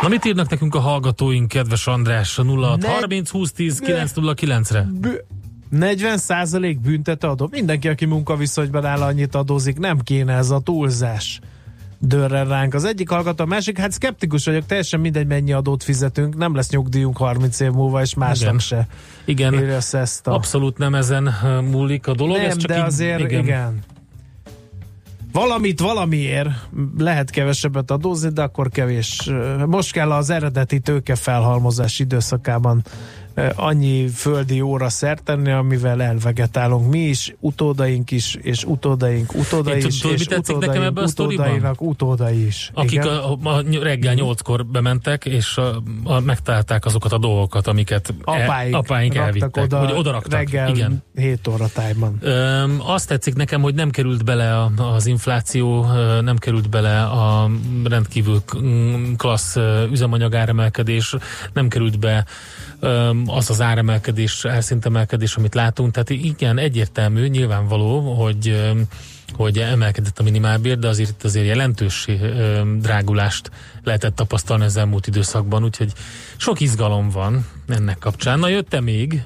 Mit 0.09 0.25
írnak 0.25 0.49
nekünk 0.49 0.75
a 0.75 0.79
hallgatóink, 0.79 1.47
kedves 1.47 1.87
András, 1.87 2.39
a 2.39 2.43
06 2.43 2.85
30 2.85 3.29
20 3.29 3.51
10 3.51 3.79
909 3.79 4.71
re 4.71 4.87
40 5.69 6.17
százalék 6.17 6.79
büntető 6.79 7.27
adó. 7.27 7.47
Mindenki, 7.51 7.87
aki 7.87 8.05
munkaviszonyban 8.05 8.85
áll, 8.85 9.01
annyit 9.01 9.35
adózik. 9.35 9.79
Nem 9.79 9.99
kéne 9.99 10.33
ez 10.33 10.49
a 10.49 10.59
túlzás 10.59 11.39
dörren 11.99 12.47
ránk. 12.47 12.73
Az 12.73 12.83
egyik 12.83 13.09
hallgató, 13.09 13.43
a 13.43 13.47
másik, 13.47 13.77
hát 13.77 13.91
szkeptikus 13.91 14.45
vagyok, 14.45 14.65
teljesen 14.65 14.99
mindegy, 14.99 15.27
mennyi 15.27 15.53
adót 15.53 15.83
fizetünk, 15.83 16.35
nem 16.35 16.55
lesz 16.55 16.69
nyugdíjunk 16.69 17.17
30 17.17 17.59
év 17.59 17.71
múlva, 17.71 18.01
és 18.01 18.13
másnak 18.13 18.47
igen. 18.47 18.59
se. 18.59 18.87
Igen, 19.25 19.69
ezt 19.91 20.27
a... 20.27 20.33
abszolút 20.33 20.77
nem 20.77 20.95
ezen 20.95 21.35
múlik 21.71 22.07
a 22.07 22.13
dolog. 22.13 22.37
Nem, 22.37 22.45
ez 22.45 22.57
csak 22.57 22.69
de 22.69 22.77
így, 22.77 22.83
azért 22.83 23.19
igen. 23.19 23.43
igen 23.43 23.92
valamit 25.33 25.79
valamiért 25.79 26.49
lehet 26.97 27.29
kevesebbet 27.29 27.91
adózni, 27.91 28.29
de 28.29 28.41
akkor 28.41 28.69
kevés. 28.69 29.29
Most 29.65 29.91
kell 29.91 30.11
az 30.11 30.29
eredeti 30.29 30.79
tőke 30.79 31.15
felhalmozás 31.15 31.99
időszakában 31.99 32.83
annyi 33.55 34.07
földi 34.07 34.61
óra 34.61 34.89
szert 34.89 35.23
tenni, 35.23 35.51
amivel 35.51 36.01
elvegetálunk 36.01 36.91
mi 36.91 36.99
is, 36.99 37.35
utódaink 37.39 38.11
is, 38.11 38.37
és 38.41 38.63
utódaink 38.63 39.33
utódai 39.33 39.85
is, 39.85 40.03
és 40.03 40.25
utódaink, 40.25 40.99
utódainak 40.99 41.81
utódai 41.81 42.45
is. 42.45 42.71
Akik 42.73 43.05
a, 43.05 43.31
a, 43.31 43.63
reggel 43.81 44.13
nyolckor 44.13 44.65
bementek, 44.65 45.25
és 45.25 45.57
a, 45.57 45.83
a, 46.03 46.19
megtalálták 46.19 46.85
azokat 46.85 47.11
a 47.11 47.17
dolgokat, 47.17 47.67
amiket 47.67 48.13
apáink, 48.23 48.73
e, 48.73 48.77
apáink 48.77 49.15
elvittek. 49.15 49.63
Oda, 49.63 49.79
hogy 49.79 49.91
oda 49.91 50.11
raktak. 50.11 50.39
Reggel 50.39 50.69
igen. 50.69 51.03
7 51.15 51.47
óra 51.47 51.67
tájban. 51.67 52.17
Öm, 52.21 52.81
azt 52.85 53.07
tetszik 53.07 53.35
nekem, 53.35 53.61
hogy 53.61 53.73
nem 53.73 53.89
került 53.89 54.23
bele 54.23 54.57
a, 54.57 54.71
az 54.93 55.05
infláció, 55.05 55.85
nem 56.21 56.37
került 56.37 56.69
bele 56.69 57.03
a 57.03 57.49
rendkívül 57.83 58.43
klassz 59.17 59.57
üzemanyagáremelkedés, 59.91 61.15
nem 61.53 61.67
került 61.67 61.99
be 61.99 62.25
az 63.25 63.49
az 63.49 63.61
áremelkedés, 63.61 64.43
elszintemelkedés, 64.43 65.35
amit 65.35 65.55
látunk. 65.55 65.91
Tehát 65.91 66.09
igen, 66.09 66.57
egyértelmű, 66.57 67.27
nyilvánvaló, 67.27 68.13
hogy 68.13 68.73
hogy 69.33 69.57
emelkedett 69.57 70.19
a 70.19 70.23
minimálbér, 70.23 70.79
de 70.79 70.87
azért 70.87 71.09
itt 71.09 71.23
azért 71.23 71.45
jelentős 71.45 72.07
drágulást 72.77 73.51
lehetett 73.83 74.15
tapasztalni 74.15 74.63
az 74.63 74.77
elmúlt 74.77 75.07
időszakban, 75.07 75.63
úgyhogy 75.63 75.91
sok 76.37 76.59
izgalom 76.59 77.09
van 77.09 77.45
ennek 77.67 77.97
kapcsán. 77.97 78.39
Na 78.39 78.47
jötte 78.47 78.81
még? 78.81 79.23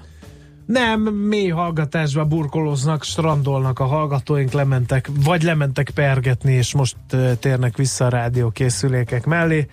Nem, 0.66 1.02
mély 1.02 1.50
hallgatásba 1.50 2.26
burkolóznak, 2.26 3.04
strandolnak 3.04 3.80
a 3.80 3.86
hallgatóink, 3.86 4.52
lementek, 4.52 5.10
vagy 5.24 5.44
lementek 5.44 5.90
pergetni, 5.90 6.54
és 6.54 6.74
most 6.74 6.96
térnek 7.40 7.78
vissza 7.78 8.06
a 8.06 8.10
rádiókészülékek 8.10 9.26
mellé. 9.26 9.68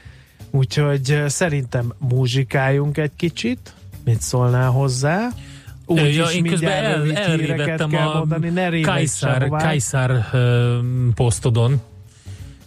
Úgyhogy 0.54 1.24
szerintem 1.26 1.92
muzsikáljunk 1.98 2.98
egy 2.98 3.10
kicsit. 3.16 3.74
Mit 4.04 4.20
szólnál 4.20 4.70
hozzá? 4.70 5.28
Úgy 5.86 6.14
ja, 6.14 6.26
én 6.26 6.44
közben 6.44 6.84
el, 6.84 7.12
elrévettem 7.12 7.94
a 7.94 8.24
mondani, 8.24 8.80
Kajszár, 8.80 9.48
Kajszár 9.48 10.26
posztodon. 11.14 11.80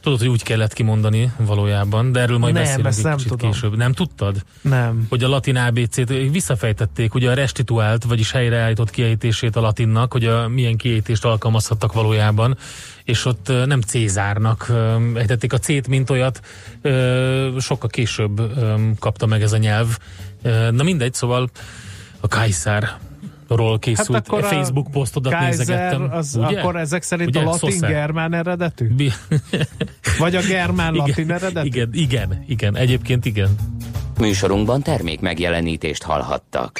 Tudod, 0.07 0.21
hogy 0.21 0.31
úgy 0.31 0.43
kellett 0.43 0.73
kimondani 0.73 1.31
valójában, 1.37 2.11
de 2.11 2.19
erről 2.19 2.37
majd 2.37 2.53
nem, 2.53 2.63
beszélünk 2.63 2.87
egy 2.97 3.03
nem 3.03 3.17
tudom. 3.17 3.51
később. 3.51 3.77
Nem 3.77 3.93
tudtad? 3.93 4.43
Nem. 4.61 5.05
Hogy 5.09 5.23
a 5.23 5.27
latin 5.27 5.55
ABC-t 5.55 6.07
visszafejtették, 6.31 7.13
ugye 7.13 7.29
a 7.29 7.33
restituált, 7.33 8.03
vagyis 8.03 8.31
helyreállított 8.31 8.89
kiejtését 8.89 9.55
a 9.55 9.61
latinnak, 9.61 10.11
hogy 10.11 10.25
a 10.25 10.47
milyen 10.47 10.77
kiejtést 10.77 11.25
alkalmazhattak 11.25 11.93
valójában, 11.93 12.57
és 13.03 13.25
ott 13.25 13.51
nem 13.65 13.81
Cézárnak 13.81 14.71
ejtették 15.15 15.53
a 15.53 15.57
C-t, 15.57 15.87
mint 15.87 16.09
olyat, 16.09 16.41
sokkal 17.59 17.89
később 17.89 18.41
kapta 18.99 19.25
meg 19.25 19.41
ez 19.41 19.53
a 19.53 19.57
nyelv. 19.57 19.97
Na 20.71 20.83
mindegy, 20.83 21.13
szóval 21.13 21.49
a 22.19 22.27
Kajszár 22.27 22.97
ról 23.47 23.79
készült 23.79 24.17
hát 24.17 24.27
akkor 24.27 24.43
Facebook 24.43 24.91
posztodat 24.91 25.33
Kaiser, 25.33 25.57
nézegettem. 25.57 26.09
Az, 26.11 26.35
ugye? 26.35 26.59
Akkor 26.59 26.75
ezek 26.75 27.03
szerint 27.03 27.29
ugye? 27.29 27.39
a 27.39 27.43
latin-germán 27.43 28.33
eredetű? 28.33 28.87
Vagy 30.19 30.35
a 30.35 30.41
germán-latin 30.41 31.31
eredetű? 31.31 31.67
Igen, 31.67 31.89
igen, 31.93 32.43
igen, 32.47 32.75
egyébként 32.75 33.25
igen. 33.25 33.55
Műsorunkban 34.19 34.81
termék 34.81 35.19
megjelenítést 35.19 36.03
hallhattak. 36.03 36.79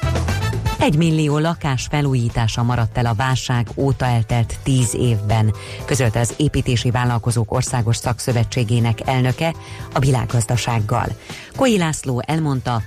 Egy 0.81 0.97
millió 0.97 1.37
lakás 1.37 1.87
felújítása 1.89 2.63
maradt 2.63 2.97
el 2.97 3.05
a 3.05 3.13
válság 3.13 3.67
óta 3.75 4.05
eltelt 4.05 4.57
tíz 4.63 4.95
évben, 4.95 5.53
közölte 5.85 6.19
az 6.19 6.33
Építési 6.37 6.91
Vállalkozók 6.91 7.51
Országos 7.53 7.95
Szakszövetségének 7.95 9.07
elnöke 9.07 9.53
a 9.93 9.99
világgazdasággal. 9.99 11.05
Koi 11.55 11.77
László 11.77 12.23
elmondta, 12.25 12.81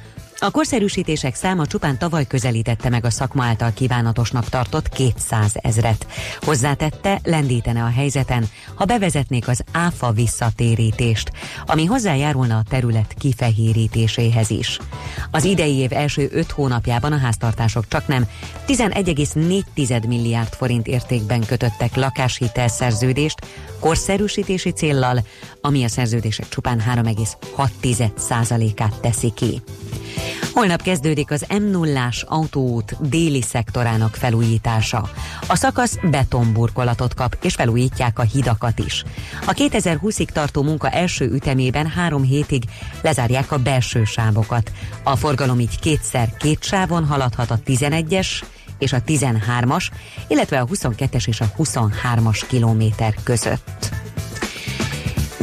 a 0.44 0.50
korszerűsítések 0.50 1.34
száma 1.34 1.66
csupán 1.66 1.98
tavaly 1.98 2.26
közelítette 2.26 2.88
meg 2.88 3.04
a 3.04 3.10
szakma 3.10 3.44
által 3.44 3.72
kívánatosnak 3.72 4.48
tartott 4.48 4.88
200 4.88 5.52
ezret. 5.54 6.06
Hozzátette, 6.40 7.20
lendítene 7.22 7.82
a 7.82 7.90
helyzeten, 7.90 8.48
ha 8.74 8.84
bevezetnék 8.84 9.48
az 9.48 9.64
áfa 9.72 10.12
visszatérítést, 10.12 11.30
ami 11.66 11.84
hozzájárulna 11.84 12.56
a 12.56 12.62
terület 12.68 13.14
kifehérítéséhez 13.18 14.50
is. 14.50 14.78
Az 15.30 15.44
idei 15.44 15.74
év 15.74 15.92
első 15.92 16.28
5 16.32 16.50
hónapjában 16.50 17.12
a 17.12 17.18
háztartások 17.18 17.88
csak 17.88 18.06
nem 18.06 18.28
11,4 18.66 20.06
milliárd 20.06 20.52
forint 20.52 20.86
értékben 20.86 21.46
kötöttek 21.46 21.96
lakáshitel 21.96 22.68
szerződést 22.68 23.46
korszerűsítési 23.80 24.70
céllal, 24.70 25.24
ami 25.60 25.84
a 25.84 25.88
szerződések 25.88 26.48
csupán 26.48 26.82
3,6%-át 26.94 29.00
teszi 29.00 29.32
ki. 29.34 29.62
Holnap 30.52 30.82
kezdődik 30.82 31.30
az 31.30 31.46
M0-ás 31.48 32.24
autóút 32.26 33.08
déli 33.08 33.42
szektorának 33.42 34.14
felújítása. 34.14 35.10
A 35.48 35.56
szakasz 35.56 35.98
betonburkolatot 36.10 37.14
kap, 37.14 37.36
és 37.42 37.54
felújítják 37.54 38.18
a 38.18 38.22
hidakat 38.22 38.78
is. 38.78 39.04
A 39.46 39.52
2020-ig 39.52 40.26
tartó 40.26 40.62
munka 40.62 40.90
első 40.90 41.24
ütemében 41.24 41.86
három 41.86 42.22
hétig 42.22 42.62
lezárják 43.02 43.52
a 43.52 43.58
belső 43.58 44.04
sávokat. 44.04 44.72
A 45.02 45.16
forgalom 45.16 45.60
így 45.60 45.78
kétszer 45.80 46.36
két 46.36 46.62
sávon 46.62 47.04
haladhat 47.04 47.50
a 47.50 47.58
11-es 47.66 48.42
és 48.78 48.92
a 48.92 49.02
13-as, 49.02 49.90
illetve 50.28 50.60
a 50.60 50.66
22-es 50.66 51.28
és 51.28 51.40
a 51.40 51.52
23-as 51.58 52.42
kilométer 52.48 53.14
között. 53.22 54.03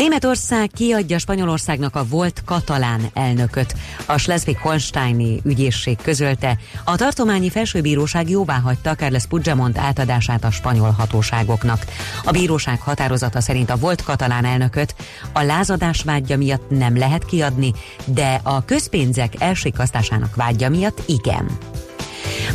Németország 0.01 0.69
kiadja 0.73 1.19
Spanyolországnak 1.19 1.95
a 1.95 2.05
volt 2.05 2.41
katalán 2.45 3.01
elnököt. 3.13 3.75
A 4.05 4.17
Schleswig-Holsteini 4.17 5.41
ügyészség 5.43 5.97
közölte, 6.01 6.57
a 6.83 6.95
tartományi 6.95 7.49
felsőbíróság 7.49 8.29
jóvá 8.29 8.59
hagyta 8.59 8.95
Carles 8.95 9.25
Puigdemont 9.25 9.77
átadását 9.77 10.43
a 10.43 10.51
spanyol 10.51 10.89
hatóságoknak. 10.89 11.85
A 12.23 12.31
bíróság 12.31 12.79
határozata 12.79 13.41
szerint 13.41 13.69
a 13.69 13.77
volt 13.77 14.03
katalán 14.03 14.45
elnököt 14.45 14.95
a 15.33 15.41
lázadás 15.41 16.03
vágya 16.03 16.37
miatt 16.37 16.69
nem 16.69 16.97
lehet 16.97 17.25
kiadni, 17.25 17.73
de 18.05 18.39
a 18.43 18.65
közpénzek 18.65 19.33
elsikasztásának 19.39 20.35
vágya 20.35 20.69
miatt 20.69 21.03
igen. 21.05 21.57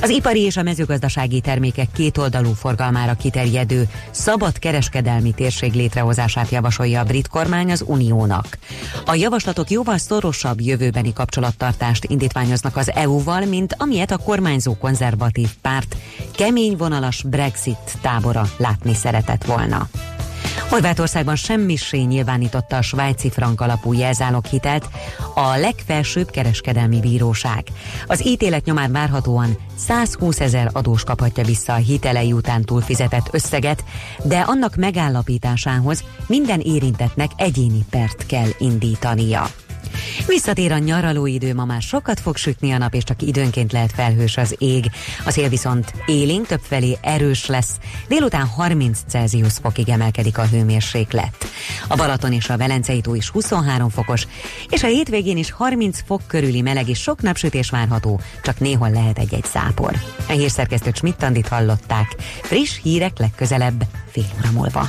Az 0.01 0.09
ipari 0.09 0.41
és 0.41 0.57
a 0.57 0.63
mezőgazdasági 0.63 1.41
termékek 1.41 1.89
kétoldalú 1.93 2.53
forgalmára 2.53 3.15
kiterjedő 3.15 3.89
szabad 4.11 4.59
kereskedelmi 4.59 5.33
térség 5.33 5.73
létrehozását 5.73 6.51
javasolja 6.51 7.01
a 7.01 7.05
brit 7.05 7.29
kormány 7.29 7.71
az 7.71 7.85
Uniónak. 7.87 8.59
A 9.07 9.15
javaslatok 9.15 9.71
jóval 9.71 9.99
szorosabb 9.99 10.61
jövőbeni 10.61 11.13
kapcsolattartást 11.13 12.05
indítványoznak 12.05 12.77
az 12.77 12.93
EU-val, 12.93 13.45
mint 13.45 13.75
amilyet 13.79 14.11
a 14.11 14.19
kormányzó 14.19 14.77
konzervatív 14.77 15.49
párt 15.63 15.97
kemény 16.33 16.77
vonalas 16.77 17.23
Brexit 17.23 17.99
tábora 18.01 18.51
látni 18.57 18.95
szeretett 18.95 19.45
volna. 19.45 19.89
Horvátországban 20.77 21.37
semmisé 21.37 21.99
nyilvánította 21.99 22.77
a 22.77 22.83
svájci 22.83 23.31
frank 23.31 23.61
alapú 23.61 23.93
hitelt 24.51 24.89
a 25.35 25.57
legfelsőbb 25.57 26.31
kereskedelmi 26.31 27.01
bíróság. 27.01 27.65
Az 28.07 28.27
ítélet 28.27 28.65
nyomán 28.65 28.93
várhatóan 28.93 29.57
120 29.77 30.41
ezer 30.41 30.71
adós 30.73 31.05
kaphatja 31.05 31.45
vissza 31.45 31.73
a 31.73 31.77
hitelei 31.77 32.33
után 32.33 32.63
túlfizetett 32.63 33.29
összeget, 33.31 33.85
de 34.25 34.39
annak 34.39 34.77
megállapításához 34.77 36.05
minden 36.27 36.61
érintetnek 36.61 37.31
egyéni 37.37 37.85
pert 37.91 38.27
kell 38.27 38.49
indítania. 38.59 39.47
Visszatér 40.27 40.73
a 40.73 40.79
nyaraló 40.79 41.27
idő, 41.27 41.55
ma 41.55 41.65
már 41.65 41.83
sokat 41.83 42.21
fog 42.21 42.37
sütni 42.37 42.73
a 42.73 42.79
nap, 42.79 42.95
és 42.95 43.05
csak 43.05 43.23
időnként 43.23 43.73
lehet 43.73 43.93
felhős 43.93 44.37
az 44.37 44.55
ég. 44.59 44.91
A 45.25 45.31
szél 45.31 45.49
viszont 45.49 45.93
élénk 46.07 46.47
többfelé 46.47 46.97
erős 47.01 47.47
lesz. 47.47 47.79
Délután 48.09 48.47
30 48.47 48.99
Celsius 49.09 49.53
fokig 49.63 49.89
emelkedik 49.89 50.39
a 50.39 50.47
hőmérséklet. 50.47 51.47
A 51.89 51.97
Balaton 51.97 52.33
és 52.33 52.49
a 52.49 52.57
Velencei 52.57 53.01
tó 53.01 53.15
is 53.15 53.29
23 53.29 53.89
fokos, 53.89 54.27
és 54.71 54.83
a 54.83 54.87
hétvégén 54.87 55.37
is 55.37 55.51
30 55.51 56.01
fok 56.07 56.23
körüli 56.27 56.61
meleg 56.61 56.89
és 56.89 56.99
sok 56.99 57.23
napsütés 57.23 57.71
várható, 57.71 58.21
csak 58.43 58.59
néhol 58.59 58.91
lehet 58.91 59.19
egy-egy 59.19 59.45
szápor. 59.45 59.93
A 60.29 60.33
hírszerkesztőt 60.33 60.97
Schmidt 60.97 61.49
hallották. 61.49 62.15
Friss 62.43 62.81
hírek 62.83 63.19
legközelebb, 63.19 63.85
fél 64.11 64.25
óra 64.39 64.51
múlva. 64.51 64.89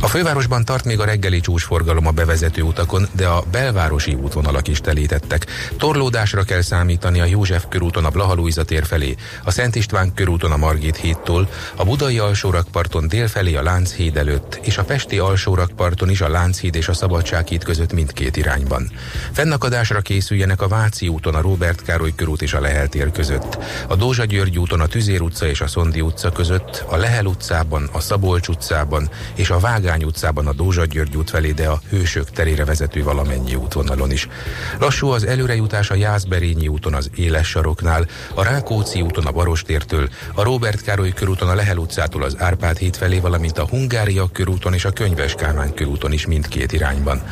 a 0.00 0.06
fővárosban 0.06 0.64
tart 0.64 0.84
még 0.84 1.00
a 1.00 1.04
reggeli 1.04 1.40
csúcsforgalom 1.40 2.06
a 2.06 2.10
bevezető 2.10 2.62
utakon, 2.62 3.08
de 3.12 3.26
a 3.26 3.44
belvárosi 3.50 4.14
útvonalak 4.14 4.68
is 4.68 4.80
telítettek. 4.80 5.46
Torlódásra 5.78 6.42
kell 6.42 6.60
számítani 6.60 7.20
a 7.20 7.24
József 7.24 7.64
körúton 7.68 8.04
a 8.04 8.10
Blahalújza 8.10 8.64
tér 8.64 8.86
felé, 8.86 9.14
a 9.44 9.50
Szent 9.50 9.74
István 9.74 10.14
körúton 10.14 10.52
a 10.52 10.56
Margit 10.56 10.96
hídtól, 10.96 11.48
a 11.76 11.84
Budai 11.84 12.18
alsórakparton 12.18 13.08
dél 13.08 13.28
felé 13.28 13.54
a 13.54 13.62
Lánchíd 13.62 14.16
előtt, 14.16 14.60
és 14.62 14.78
a 14.78 14.84
Pesti 14.84 15.18
alsórakparton 15.18 16.10
is 16.10 16.20
a 16.20 16.28
Lánchíd 16.28 16.74
és 16.74 16.88
a 16.88 16.94
Szabadsághíd 16.94 17.64
között 17.64 17.92
mindkét 17.92 18.36
irányban. 18.36 18.90
Fennakadásra 19.32 20.00
készüljenek 20.00 20.62
a 20.62 20.68
Váci 20.68 21.08
úton 21.08 21.34
a 21.34 21.40
Róbert 21.40 21.82
Károly 21.82 22.12
körút 22.14 22.42
és 22.42 22.52
a 22.52 22.60
Lehel 22.60 22.88
tér 22.88 23.10
között, 23.10 23.58
a 23.88 23.96
Dózsa 23.96 24.24
György 24.24 24.58
úton 24.58 24.80
a 24.80 24.86
Tüzér 24.86 25.20
utca 25.20 25.46
és 25.46 25.60
a 25.60 25.66
Szondi 25.66 26.00
utca 26.00 26.30
között, 26.30 26.84
a 26.88 26.96
Lehel 26.96 27.26
utcában, 27.26 27.88
a 27.92 28.00
Szabolcs 28.00 28.48
utcában 28.48 29.10
és 29.34 29.50
a 29.50 29.58
Vág 29.58 29.86
Vagány 29.88 30.06
utcában 30.06 30.46
a 30.46 30.52
Dózsa 30.52 30.84
György 30.84 31.16
út 31.16 31.30
felé, 31.30 31.52
de 31.52 31.68
a 31.68 31.80
Hősök 31.88 32.30
terére 32.30 32.64
vezető 32.64 33.02
valamennyi 33.02 33.54
útvonalon 33.54 34.10
is. 34.10 34.28
Lassú 34.78 35.08
az 35.08 35.24
előrejutás 35.24 35.90
a 35.90 35.94
Jászberényi 35.94 36.68
úton 36.68 36.94
az 36.94 37.10
Éles 37.14 37.48
saroknál, 37.48 38.06
a 38.34 38.42
Rákóczi 38.42 39.00
úton 39.00 39.26
a 39.26 39.32
Barostértől, 39.32 40.08
a 40.34 40.42
Róbert 40.42 40.82
Károly 40.82 41.12
körúton 41.12 41.48
a 41.48 41.54
Lehel 41.54 41.76
utcától 41.76 42.22
az 42.22 42.36
Árpád 42.38 42.76
híd 42.76 42.96
felé, 42.96 43.18
valamint 43.18 43.58
a 43.58 43.66
Hungária 43.66 44.28
körúton 44.32 44.74
és 44.74 44.84
a 44.84 44.90
Könyves 44.90 45.34
Kálmán 45.34 45.74
körúton 45.74 46.12
is 46.12 46.26
mindkét 46.26 46.72
irányban. 46.72 47.22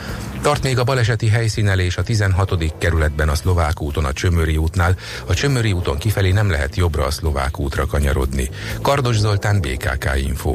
Tart 0.42 0.62
még 0.62 0.78
a 0.78 0.84
baleseti 0.84 1.28
helyszínelés 1.28 1.96
a 1.96 2.02
16. 2.02 2.78
kerületben 2.78 3.28
a 3.28 3.34
Szlovák 3.34 3.80
úton 3.80 4.04
a 4.04 4.12
Csömöri 4.12 4.56
útnál. 4.56 4.96
A 5.26 5.34
Csömöri 5.34 5.72
úton 5.72 5.98
kifelé 5.98 6.30
nem 6.30 6.50
lehet 6.50 6.76
jobbra 6.76 7.04
a 7.04 7.10
Szlovák 7.10 7.58
útra 7.58 7.86
kanyarodni. 7.86 8.50
Kardos 8.82 9.16
Zoltán, 9.16 9.60
BKK 9.60 10.10
Info. 10.16 10.54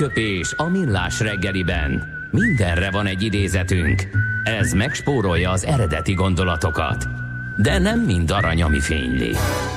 aranyköpés 0.00 0.54
a 0.56 0.68
millás 0.68 1.20
reggeliben. 1.20 2.02
Mindenre 2.30 2.90
van 2.90 3.06
egy 3.06 3.22
idézetünk. 3.22 4.08
Ez 4.44 4.72
megspórolja 4.72 5.50
az 5.50 5.64
eredeti 5.64 6.12
gondolatokat. 6.12 7.08
De 7.56 7.78
nem 7.78 8.00
mind 8.00 8.30
arany, 8.30 8.62
ami 8.62 8.80
fényli. 8.80 9.30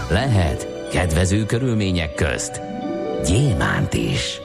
Lehet 0.10 0.88
kedvező 0.92 1.46
körülmények 1.46 2.14
közt 2.14 2.62
gyémánt 3.26 3.94
is. 3.94 4.40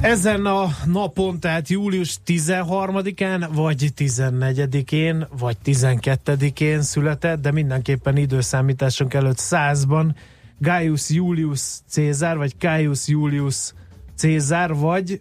Ezen 0.00 0.46
a 0.46 0.68
napon, 0.84 1.40
tehát 1.40 1.68
július 1.68 2.16
13-án, 2.26 3.48
vagy 3.52 3.92
14-én, 3.96 5.26
vagy 5.38 5.56
12-én 5.64 6.82
született, 6.82 7.40
de 7.40 7.50
mindenképpen 7.50 8.16
időszámításunk 8.16 9.14
előtt 9.14 9.38
százban 9.38 10.16
Gaius 10.58 11.10
Julius 11.10 11.60
Cézár, 11.88 12.36
vagy 12.36 12.54
Gaius 12.60 13.08
Julius 13.08 13.72
Cézár, 14.16 14.74
vagy 14.74 15.20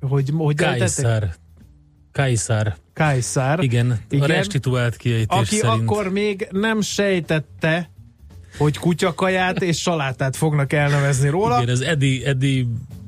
hogy, 0.00 0.30
hogy 0.36 0.54
Kajszár. 0.56 1.34
Kajszár. 2.12 2.76
Kajszár. 2.94 3.62
Igen, 3.62 4.00
igen, 4.10 4.24
a 4.24 4.26
restituált 4.26 4.96
kiejtés 4.96 5.38
Aki 5.38 5.56
szerint. 5.56 5.82
akkor 5.82 6.12
még 6.12 6.48
nem 6.50 6.80
sejtette, 6.80 7.90
hogy 8.58 8.78
kutyakaját 8.78 9.62
és 9.62 9.80
salátát 9.80 10.36
fognak 10.36 10.72
elnevezni 10.72 11.28
róla. 11.28 11.62
Igen, 11.62 11.74
ez 11.74 11.80
Eddie, 11.80 12.28
Eddie 12.28 12.64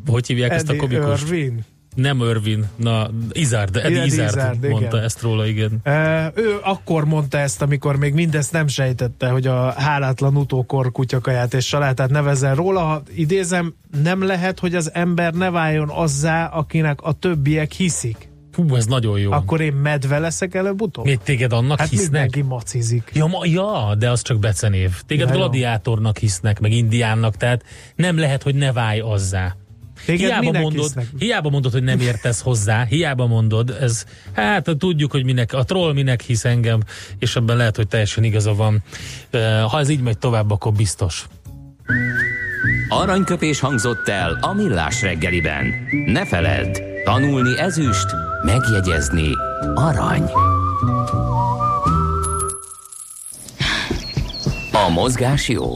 hogy 0.06 0.26
hívják 0.26 0.50
Eddie 0.50 0.58
ezt 0.58 0.68
a 0.68 0.76
komikust? 0.76 1.22
Irvin. 1.22 1.64
Nem 1.98 2.20
Irvin, 2.20 2.64
na 2.76 3.10
Izard, 3.32 3.76
Eddie 3.76 3.86
Eddie 3.86 4.04
Izard, 4.04 4.28
Izzard, 4.28 4.56
igen. 4.56 4.70
mondta 4.70 5.00
ezt 5.00 5.22
róla, 5.22 5.46
igen. 5.46 5.80
E, 5.82 6.32
ő 6.34 6.58
akkor 6.62 7.04
mondta 7.04 7.38
ezt, 7.38 7.62
amikor 7.62 7.96
még 7.96 8.14
mindezt 8.14 8.52
nem 8.52 8.66
sejtette, 8.66 9.28
hogy 9.28 9.46
a 9.46 9.72
hálátlan 9.72 10.36
utókor 10.36 10.92
kutyakaját 10.92 11.54
és 11.54 11.66
salátát 11.66 12.10
nevezzen 12.10 12.54
róla. 12.54 12.80
Ha 12.80 13.02
idézem, 13.14 13.74
nem 14.02 14.22
lehet, 14.22 14.58
hogy 14.58 14.74
az 14.74 14.90
ember 14.94 15.32
ne 15.34 15.50
váljon 15.50 15.90
azzá, 15.90 16.46
akinek 16.46 17.02
a 17.02 17.12
többiek 17.12 17.72
hiszik. 17.72 18.28
Hú, 18.52 18.76
ez 18.76 18.86
nagyon 18.86 19.18
jó. 19.18 19.32
Akkor 19.32 19.60
én 19.60 19.72
medve 19.72 20.18
leszek 20.18 20.54
előbb-utóbb? 20.54 21.04
Még 21.04 21.18
téged 21.18 21.52
annak 21.52 21.78
hát 21.78 21.88
hisznek? 21.88 22.10
mindenki 22.10 22.42
macizik. 22.42 23.10
Ja, 23.14 23.26
ma, 23.26 23.40
ja, 23.44 23.94
de 23.98 24.10
az 24.10 24.22
csak 24.22 24.38
becenév. 24.38 25.02
Téged 25.06 25.28
Ja, 25.28 25.34
gladiátornak 25.34 26.18
hisznek, 26.18 26.60
meg 26.60 26.72
indiánnak, 26.72 27.36
tehát 27.36 27.64
nem 27.96 28.18
lehet, 28.18 28.42
hogy 28.42 28.54
ne 28.54 28.72
válj 28.72 29.00
azzá. 29.00 29.56
Téged 30.08 30.28
Hiába 30.28 30.60
mondod, 30.60 30.82
hisznek? 30.82 31.06
hiába 31.18 31.50
mondod, 31.50 31.72
hogy 31.72 31.82
nem 31.82 32.00
értesz 32.00 32.40
hozzá, 32.40 32.84
hiába 32.84 33.26
mondod, 33.26 33.76
ez, 33.80 34.04
hát 34.32 34.70
tudjuk, 34.78 35.10
hogy 35.10 35.24
minek, 35.24 35.52
a 35.52 35.62
troll 35.62 35.92
minek 35.92 36.20
hisz 36.22 36.44
engem, 36.44 36.80
és 37.18 37.36
ebben 37.36 37.56
lehet, 37.56 37.76
hogy 37.76 37.88
teljesen 37.88 38.24
igaza 38.24 38.54
van. 38.54 38.82
Ha 39.70 39.78
ez 39.78 39.88
így 39.88 40.00
megy 40.00 40.18
tovább, 40.18 40.50
akkor 40.50 40.72
biztos. 40.72 41.26
Aranyköpés 42.88 43.60
hangzott 43.60 44.08
el 44.08 44.38
a 44.40 44.52
millás 44.52 45.02
reggeliben. 45.02 45.74
Ne 46.06 46.26
feledd, 46.26 46.78
tanulni 47.04 47.58
ezüst, 47.58 48.06
megjegyezni 48.44 49.30
arany. 49.74 50.30
A 54.72 54.88
mozgás 54.88 55.48
jó. 55.48 55.66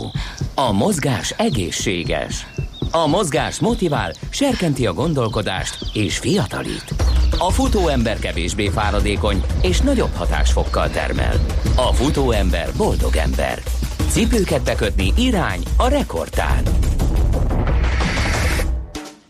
A 0.55 0.73
mozgás 0.73 1.35
egészséges. 1.37 2.47
A 2.95 3.07
mozgás 3.07 3.61
motivál, 3.61 4.13
serkenti 4.31 4.87
a 4.87 4.93
gondolkodást 4.93 5.79
és 5.93 6.19
fiatalít. 6.19 6.95
A 7.39 7.51
futóember 7.51 8.19
kevésbé 8.19 8.69
fáradékony 8.69 9.43
és 9.63 9.81
nagyobb 9.81 10.15
hatásfokkal 10.15 10.91
termel. 10.91 11.35
A 11.77 11.93
futóember 11.93 12.69
boldog 12.77 13.17
ember. 13.17 13.63
Cipőket 14.09 14.65
bekötni 14.65 15.13
irány 15.17 15.63
a 15.77 15.89
rekordtán. 15.89 16.63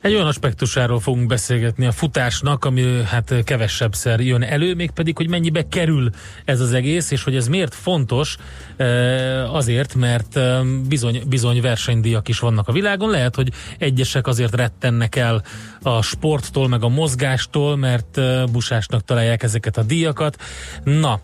Egy 0.03 0.15
olyan 0.15 0.27
aspektusáról 0.27 1.01
fogunk 1.01 1.27
beszélgetni 1.27 1.87
a 1.87 1.93
futásnak, 1.93 2.65
ami 2.65 3.03
hát 3.05 3.35
kevesebbszer 3.45 4.21
jön 4.21 4.43
elő, 4.43 4.75
mégpedig, 4.75 5.17
hogy 5.17 5.29
mennyibe 5.29 5.69
kerül 5.69 6.11
ez 6.45 6.61
az 6.61 6.73
egész, 6.73 7.11
és 7.11 7.25
hogy 7.25 7.37
ez 7.37 7.49
miért 7.49 7.75
fontos, 7.75 8.37
Eh, 8.83 9.55
azért, 9.55 9.95
mert 9.95 10.37
eh, 10.37 10.65
bizony, 10.89 11.23
bizony 11.27 11.61
versenydíjak 11.61 12.29
is 12.29 12.39
vannak 12.39 12.69
a 12.69 12.73
világon. 12.73 13.11
Lehet, 13.11 13.35
hogy 13.35 13.53
egyesek 13.79 14.27
azért 14.27 14.55
rettennek 14.55 15.17
el 15.17 15.43
a 15.83 16.03
sporttól, 16.03 16.69
meg 16.69 16.83
a 16.83 16.89
mozgástól, 16.89 17.77
mert 17.77 18.19
eh, 18.19 18.45
busásnak 18.53 19.05
találják 19.05 19.43
ezeket 19.43 19.77
a 19.77 19.83
díjakat. 19.83 20.37
Na, 20.85 21.21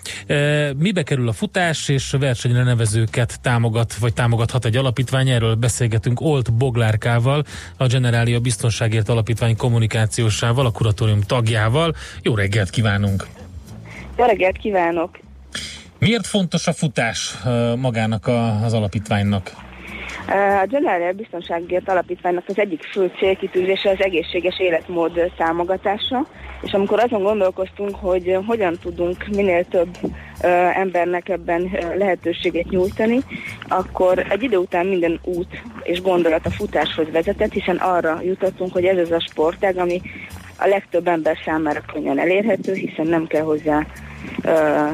mibe 0.76 1.02
kerül 1.02 1.28
a 1.28 1.32
futás, 1.32 1.88
és 1.88 2.10
versenyre 2.10 2.62
nevezőket 2.62 3.40
támogat, 3.40 3.94
vagy 3.94 4.12
támogathat 4.12 4.64
egy 4.64 4.76
alapítvány? 4.76 5.28
Erről 5.28 5.54
beszélgetünk 5.54 6.20
Olt 6.20 6.52
Boglárkával, 6.52 7.44
a 7.76 7.86
Generalia 7.86 8.40
Biztonságért 8.68 9.08
Alapítvány 9.08 9.56
kommunikációsával, 9.56 10.66
a 10.66 10.70
kuratórium 10.70 11.20
tagjával. 11.20 11.94
Jó 12.22 12.34
reggelt 12.34 12.70
kívánunk! 12.70 13.26
Jó 14.16 14.24
reggelt 14.24 14.56
kívánok! 14.56 15.18
Miért 15.98 16.26
fontos 16.26 16.66
a 16.66 16.72
futás 16.72 17.34
magának 17.76 18.26
az 18.64 18.72
alapítványnak? 18.72 19.67
A 20.28 20.66
Generália 20.66 21.12
Biztonságért 21.12 21.88
Alapítványnak 21.88 22.44
az 22.46 22.58
egyik 22.58 22.82
fő 22.82 23.10
célkitűzése 23.18 23.90
az 23.90 24.00
egészséges 24.00 24.60
életmód 24.60 25.32
támogatása, 25.36 26.26
és 26.62 26.72
amikor 26.72 27.00
azon 27.00 27.22
gondolkoztunk, 27.22 27.96
hogy 27.96 28.38
hogyan 28.46 28.78
tudunk 28.82 29.26
minél 29.26 29.64
több 29.64 29.88
embernek 30.74 31.28
ebben 31.28 31.70
lehetőséget 31.96 32.70
nyújtani, 32.70 33.18
akkor 33.68 34.26
egy 34.28 34.42
idő 34.42 34.56
után 34.56 34.86
minden 34.86 35.20
út 35.24 35.62
és 35.82 36.02
gondolat 36.02 36.46
a 36.46 36.50
futáshoz 36.50 37.10
vezetett, 37.10 37.52
hiszen 37.52 37.76
arra 37.76 38.20
jutottunk, 38.22 38.72
hogy 38.72 38.84
ez 38.84 38.98
az 38.98 39.10
a 39.10 39.20
sportág, 39.20 39.76
ami 39.76 40.00
a 40.58 40.66
legtöbb 40.66 41.08
ember 41.08 41.36
számára 41.44 41.80
könnyen 41.92 42.18
elérhető, 42.18 42.72
hiszen 42.72 43.06
nem 43.06 43.26
kell 43.26 43.42
hozzá 43.42 43.86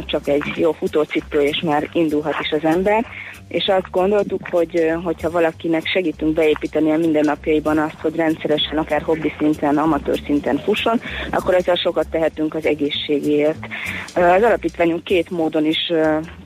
csak 0.06 0.28
egy 0.28 0.52
jó 0.56 0.72
futócipő, 0.72 1.40
és 1.40 1.60
már 1.60 1.88
indulhat 1.92 2.36
is 2.40 2.50
az 2.50 2.64
ember 2.64 3.04
és 3.48 3.66
azt 3.66 3.90
gondoltuk, 3.90 4.48
hogy 4.50 4.92
hogyha 5.04 5.30
valakinek 5.30 5.86
segítünk 5.86 6.34
beépíteni 6.34 6.90
a 6.90 6.96
mindennapjaiban 6.96 7.78
azt, 7.78 8.00
hogy 8.00 8.16
rendszeresen, 8.16 8.78
akár 8.78 9.02
hobbi 9.02 9.32
szinten, 9.38 9.78
amatőr 9.78 10.20
szinten 10.24 10.58
fusson, 10.58 11.00
akkor 11.30 11.54
ezzel 11.54 11.74
sokat 11.74 12.08
tehetünk 12.10 12.54
az 12.54 12.66
egészségéért. 12.66 13.66
Az 14.14 14.42
alapítványunk 14.42 15.04
két 15.04 15.30
módon 15.30 15.64
is 15.64 15.92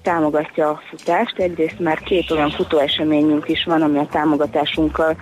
támogatja 0.09 0.69
a 0.69 0.81
futást. 0.91 1.39
Egyrészt 1.39 1.79
már 1.79 1.99
két 1.99 2.31
olyan 2.31 2.51
futóeseményünk 2.51 3.49
is 3.49 3.65
van, 3.65 3.83
ami 3.83 3.99
a 3.99 4.09
támogatásunkkal 4.11 5.17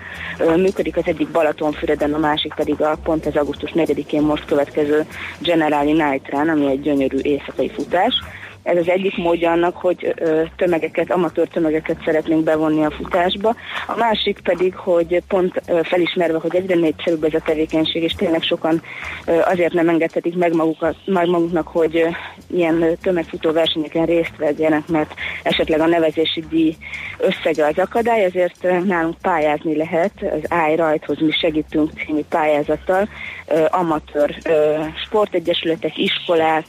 működik. 0.57 0.97
Az 0.97 1.03
egyik 1.07 1.29
Balatonfüreden, 1.29 2.15
a 2.15 2.19
másik 2.19 2.55
pedig 2.55 2.81
a 2.81 2.97
pont 3.03 3.27
az 3.27 3.37
augusztus 3.37 3.71
4-én 3.75 4.23
most 4.23 4.45
következő 4.45 5.07
Generali 5.39 5.93
Night 5.93 6.29
Run, 6.29 6.49
ami 6.49 6.71
egy 6.71 6.81
gyönyörű 6.81 7.19
éjszakai 7.23 7.71
futás. 7.71 8.15
Ez 8.67 8.77
az 8.77 8.89
egyik 8.89 9.17
módja 9.17 9.51
annak, 9.51 9.77
hogy 9.77 10.15
tömegeket, 10.57 11.11
amatőr 11.11 11.49
tömegeket 11.49 11.97
szeretnénk 12.05 12.45
bevonni 12.45 12.85
a 12.85 12.91
futásba. 12.91 13.55
A 13.87 13.97
másik 13.97 14.41
pedig, 14.43 14.75
hogy 14.75 15.23
pont 15.29 15.63
felismerve, 15.83 16.39
hogy 16.39 16.57
egyre 16.57 16.75
népszerűbb 16.75 17.25
ez 17.25 17.35
a 17.35 17.41
tevékenység, 17.45 18.03
és 18.03 18.13
tényleg 18.13 18.43
sokan 18.43 18.83
azért 19.45 19.73
nem 19.73 19.89
engedhetik 19.89 20.37
meg, 20.37 20.55
magukat, 20.55 20.97
meg 21.05 21.29
maguknak, 21.29 21.69
hogy 21.69 22.07
ilyen 22.51 22.97
tömegfutó 23.03 23.53
versenyeken 23.53 24.05
részt 24.07 24.37
vegyenek, 24.39 24.89
mert 24.89 25.15
esetleg 25.43 25.81
a 25.81 25.87
nevezési 25.87 26.45
díj 26.51 26.77
összege 27.19 27.67
az 27.67 27.79
akadály, 27.79 28.25
ezért 28.25 28.85
nálunk 28.85 29.17
pályázni 29.21 29.77
lehet, 29.77 30.13
az 30.21 30.41
Állj 30.49 30.77
rajthoz 30.77 31.21
mi 31.21 31.31
segítünk 31.31 31.91
című 32.07 32.23
pályázattal, 32.29 33.09
amatőr 33.71 34.37
sportegyesületek, 35.05 35.99
iskolák, 35.99 36.65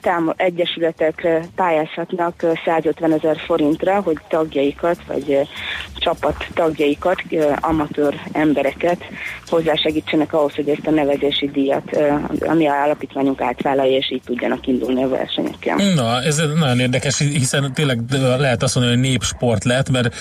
tám- 0.00 0.34
egyesületek 0.36 1.26
pályázhatnak 1.54 2.42
ö, 2.42 2.52
150 2.64 3.12
ezer 3.12 3.36
forintra, 3.46 4.00
hogy 4.00 4.16
tagjaikat, 4.28 4.96
vagy 5.06 5.48
csapat 5.94 6.46
tagjaikat, 6.54 7.22
amatőr 7.60 8.20
embereket 8.32 9.04
hozzásegítsenek 9.46 10.32
ahhoz, 10.32 10.54
hogy 10.54 10.68
ezt 10.68 10.86
a 10.86 10.90
nevezési 10.90 11.50
díjat, 11.50 11.98
ami 12.40 12.66
a 12.66 12.82
alapítványunk 12.82 13.40
átvállalja, 13.40 13.96
és 13.96 14.12
így 14.12 14.22
tudjanak 14.24 14.66
indulni 14.66 15.02
a 15.02 15.08
versenyeken. 15.08 15.82
Na, 15.94 16.22
ez 16.22 16.42
nagyon 16.58 16.80
érdekes, 16.80 17.18
hiszen 17.18 17.72
tényleg 17.72 18.00
lehet 18.38 18.62
azt 18.62 18.74
mondani, 18.74 18.96
hogy 18.96 19.08
népsport 19.08 19.64
lett, 19.64 19.90
mert, 19.90 20.14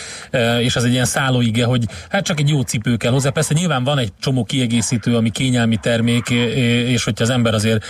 és 0.60 0.76
az 0.76 0.84
egy 0.84 0.92
ilyen 0.92 1.06
szállóige, 1.06 1.66
hogy 1.66 1.84
hát 2.10 2.26
csak 2.26 2.40
egy 2.40 2.50
jó 2.50 2.62
cipő 2.62 2.96
kell 2.96 3.12
hozzá. 3.12 3.30
Persze 3.30 3.54
nyilván 3.54 3.84
van 3.84 3.98
egy 3.98 4.12
csomó 4.20 4.44
kiegészítő, 4.44 5.16
ami 5.16 5.27
kényelmi 5.30 5.78
termék, 5.82 6.30
és 6.30 7.04
hogyha 7.04 7.24
az 7.24 7.30
ember 7.30 7.54
azért 7.54 7.86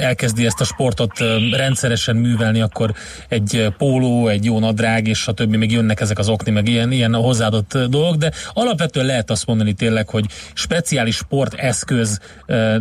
elkezdi 0.00 0.46
ezt 0.46 0.60
a 0.60 0.64
sportot 0.64 1.18
rendszeresen 1.52 2.16
művelni, 2.16 2.60
akkor 2.60 2.92
egy 3.28 3.72
póló, 3.78 4.28
egy 4.28 4.44
jó 4.44 4.58
nadrág, 4.58 5.06
és 5.06 5.26
a 5.26 5.32
többi, 5.32 5.56
még 5.56 5.72
jönnek 5.72 6.00
ezek 6.00 6.18
az 6.18 6.28
okni, 6.28 6.50
meg 6.50 6.68
ilyen, 6.68 6.92
ilyen 6.92 7.14
hozzáadott 7.14 7.78
dolgok, 7.78 8.16
de 8.16 8.32
alapvetően 8.52 9.06
lehet 9.06 9.30
azt 9.30 9.46
mondani 9.46 9.72
tényleg, 9.72 10.08
hogy 10.08 10.24
speciális 10.54 11.16
sporteszköz 11.16 12.20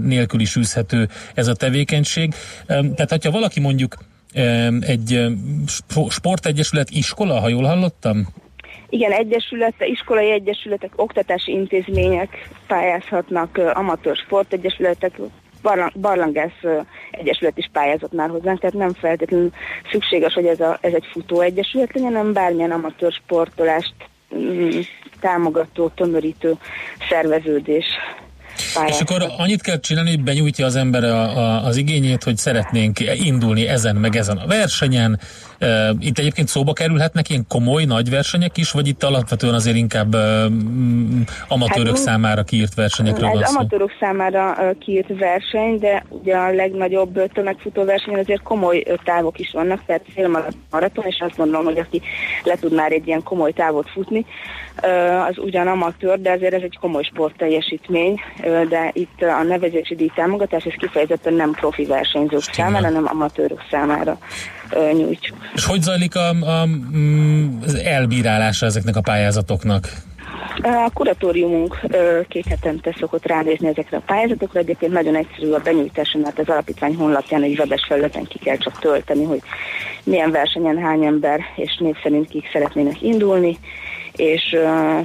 nélkül 0.01 0.39
is 0.39 0.55
űzhető 0.55 1.09
ez 1.33 1.47
a 1.47 1.53
tevékenység. 1.53 2.33
Tehát, 2.67 3.09
hogyha 3.09 3.31
valaki 3.31 3.59
mondjuk 3.59 3.97
egy 4.79 5.25
sportegyesület 6.09 6.89
iskola, 6.89 7.39
ha 7.39 7.49
jól 7.49 7.63
hallottam? 7.63 8.27
Igen, 8.89 9.11
egyesülete, 9.11 9.85
iskolai 9.85 10.31
egyesületek, 10.31 10.91
oktatási 10.95 11.51
intézmények 11.51 12.49
pályázhatnak, 12.67 13.57
amatőr 13.73 14.15
sportegyesületek, 14.15 15.19
barlang, 15.61 15.91
barlangász 15.95 16.85
egyesület 17.11 17.57
is 17.57 17.69
pályázott 17.71 18.13
már 18.13 18.29
hozzánk, 18.29 18.59
tehát 18.59 18.75
nem 18.75 18.93
feltétlenül 18.93 19.51
szükséges, 19.91 20.33
hogy 20.33 20.45
ez, 20.45 20.59
a, 20.59 20.77
ez 20.81 20.93
egy 20.93 21.05
futóegyesület 21.11 21.93
legyen, 21.93 22.13
hanem 22.13 22.33
bármilyen 22.33 22.71
amatőr 22.71 23.11
sportolást 23.11 23.93
mm, 24.35 24.79
támogató, 25.19 25.91
tömörítő 25.95 26.53
szerveződés. 27.09 27.85
És 28.57 28.73
pályázhat. 28.73 29.09
akkor 29.09 29.31
annyit 29.37 29.61
kell 29.61 29.79
csinálni, 29.79 30.09
hogy 30.09 30.23
benyújtja 30.23 30.65
az 30.65 30.75
ember 30.75 31.03
a, 31.03 31.37
a, 31.37 31.65
az 31.65 31.77
igényét, 31.77 32.23
hogy 32.23 32.37
szeretnénk 32.37 32.99
indulni 32.99 33.67
ezen 33.67 33.95
meg 33.95 34.15
ezen 34.15 34.37
a 34.37 34.47
versenyen. 34.47 35.19
Itt 35.99 36.17
egyébként 36.17 36.47
szóba 36.47 36.73
kerülhetnek 36.73 37.29
ilyen 37.29 37.45
komoly 37.47 37.83
nagy 37.83 38.09
versenyek 38.09 38.57
is, 38.57 38.71
vagy 38.71 38.87
itt 38.87 39.03
alapvetően 39.03 39.53
azért 39.53 39.75
inkább 39.75 40.15
mm, 40.15 41.21
amatőrök 41.47 41.95
Hát, 41.95 42.05
számára 42.05 42.43
kiírt 42.43 42.73
versenyekről 42.73 43.29
van 43.29 43.43
szó? 43.43 43.57
amatőrök 43.57 43.91
számára 43.99 44.57
kiírt 44.79 45.17
verseny, 45.19 45.79
de 45.79 46.05
ugye 46.09 46.35
a 46.35 46.51
legnagyobb 46.51 47.31
tömegfutó 47.33 47.83
versenyen 47.83 48.19
azért 48.19 48.41
komoly 48.41 48.83
távok 49.03 49.39
is 49.39 49.51
vannak, 49.51 49.85
tehát 49.85 50.05
félmaraton, 50.13 51.05
és 51.05 51.23
azt 51.27 51.37
gondolom, 51.37 51.65
hogy 51.65 51.77
aki 51.77 52.01
le 52.43 52.55
tud 52.55 52.73
már 52.73 52.91
egy 52.91 53.07
ilyen 53.07 53.23
komoly 53.23 53.51
távot 53.51 53.89
futni, 53.89 54.25
az 55.27 55.37
ugyan 55.37 55.67
amatőr, 55.67 56.21
de 56.21 56.31
azért 56.31 56.53
ez 56.53 56.61
egy 56.61 56.77
komoly 56.79 57.03
sportteljesítmény, 57.03 58.19
de 58.69 58.89
itt 58.93 59.21
a 59.21 59.43
nevezési 59.43 59.95
díj 59.95 60.11
támogatás 60.15 60.63
ez 60.63 60.73
kifejezetten 60.73 61.33
nem 61.33 61.51
profi 61.51 61.85
versenyzők 61.85 62.41
számára, 62.41 62.85
hanem 62.85 63.05
amatőrök 63.07 63.63
számára 63.69 64.17
ö, 64.71 64.91
nyújtjuk. 64.91 65.37
És 65.53 65.65
hogy 65.65 65.81
zajlik 65.81 66.15
a, 66.15 66.29
a, 66.29 66.65
mm, 66.65 67.61
az 67.63 67.75
elbírálása 67.75 68.65
ezeknek 68.65 68.95
a 68.95 69.01
pályázatoknak? 69.01 69.89
A 70.61 70.89
kuratóriumunk 70.93 71.79
két 72.27 72.45
hetente 72.45 72.95
szokott 72.99 73.25
ránézni 73.25 73.67
ezekre 73.67 73.97
a 73.97 74.03
pályázatokra, 74.05 74.59
egyébként 74.59 74.91
nagyon 74.91 75.15
egyszerű 75.15 75.51
a 75.51 75.59
benyújtása, 75.59 76.17
mert 76.17 76.39
az 76.39 76.49
alapítvány 76.49 76.95
honlapján 76.95 77.43
egy 77.43 77.59
webes 77.59 77.85
felületen 77.87 78.23
ki 78.23 78.39
kell 78.39 78.57
csak 78.57 78.79
tölteni, 78.79 79.23
hogy 79.23 79.41
milyen 80.03 80.31
versenyen 80.31 80.77
hány 80.77 81.05
ember 81.05 81.39
és 81.55 81.77
név 81.79 81.95
szerint 82.03 82.29
kik 82.29 82.49
szeretnének 82.51 83.01
indulni, 83.01 83.57
és 84.15 84.55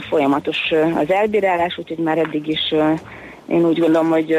folyamatos 0.09 0.59
az 0.94 1.11
elbírálás, 1.11 1.79
úgyhogy 1.79 1.98
már 1.98 2.18
eddig 2.18 2.48
is 2.48 2.75
én 3.48 3.64
úgy 3.64 3.78
gondolom, 3.78 4.09
hogy 4.09 4.37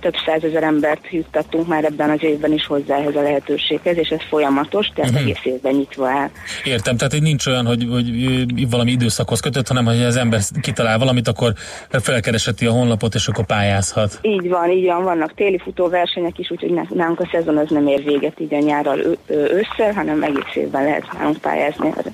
több 0.00 0.14
százezer 0.26 0.62
embert 0.62 1.10
juttattunk 1.10 1.66
már 1.66 1.84
ebben 1.84 2.10
az 2.10 2.22
évben 2.22 2.52
is 2.52 2.66
hozzá 2.66 2.96
ehhez 2.96 3.16
a 3.16 3.22
lehetőséghez, 3.22 3.96
és 3.96 4.08
ez 4.08 4.20
folyamatos, 4.28 4.86
tehát 4.94 5.10
Mhm. 5.10 5.20
egész 5.20 5.40
évben 5.44 5.74
nyitva 5.74 6.08
áll. 6.08 6.30
Értem, 6.64 6.96
tehát 6.96 7.20
nincs 7.20 7.46
olyan, 7.46 7.66
hogy, 7.66 7.86
hogy 7.90 8.70
valami 8.70 8.90
időszakhoz 8.90 9.40
kötött, 9.40 9.68
hanem 9.68 9.84
hogy 9.84 10.02
az 10.02 10.16
ember 10.16 10.40
kitalál 10.60 10.98
valamit, 10.98 11.28
akkor 11.28 11.52
felkereseti 11.90 12.66
a 12.66 12.70
honlapot, 12.70 13.14
és 13.14 13.26
akkor 13.28 13.46
pályázhat. 13.46 14.18
Így 14.22 14.48
van, 14.48 14.70
így 14.70 14.84
van, 14.86 15.02
vannak 15.04 15.34
téli 15.34 15.58
futóversenyek 15.58 16.38
is, 16.38 16.50
úgyhogy 16.50 16.70
ná- 16.72 16.90
nálunk 16.94 17.20
a 17.20 17.28
szezon 17.32 17.56
az 17.56 17.70
nem 17.70 17.86
ér 17.86 18.04
véget 18.04 18.40
így 18.40 18.54
a 18.54 18.58
nyárral 18.58 18.98
ősszel, 19.28 19.92
hanem 19.94 20.22
egész 20.22 20.54
évben 20.54 20.84
lehet 20.84 21.12
nálunk 21.18 21.36
pályázni 21.36 21.86
erre. 21.96 22.10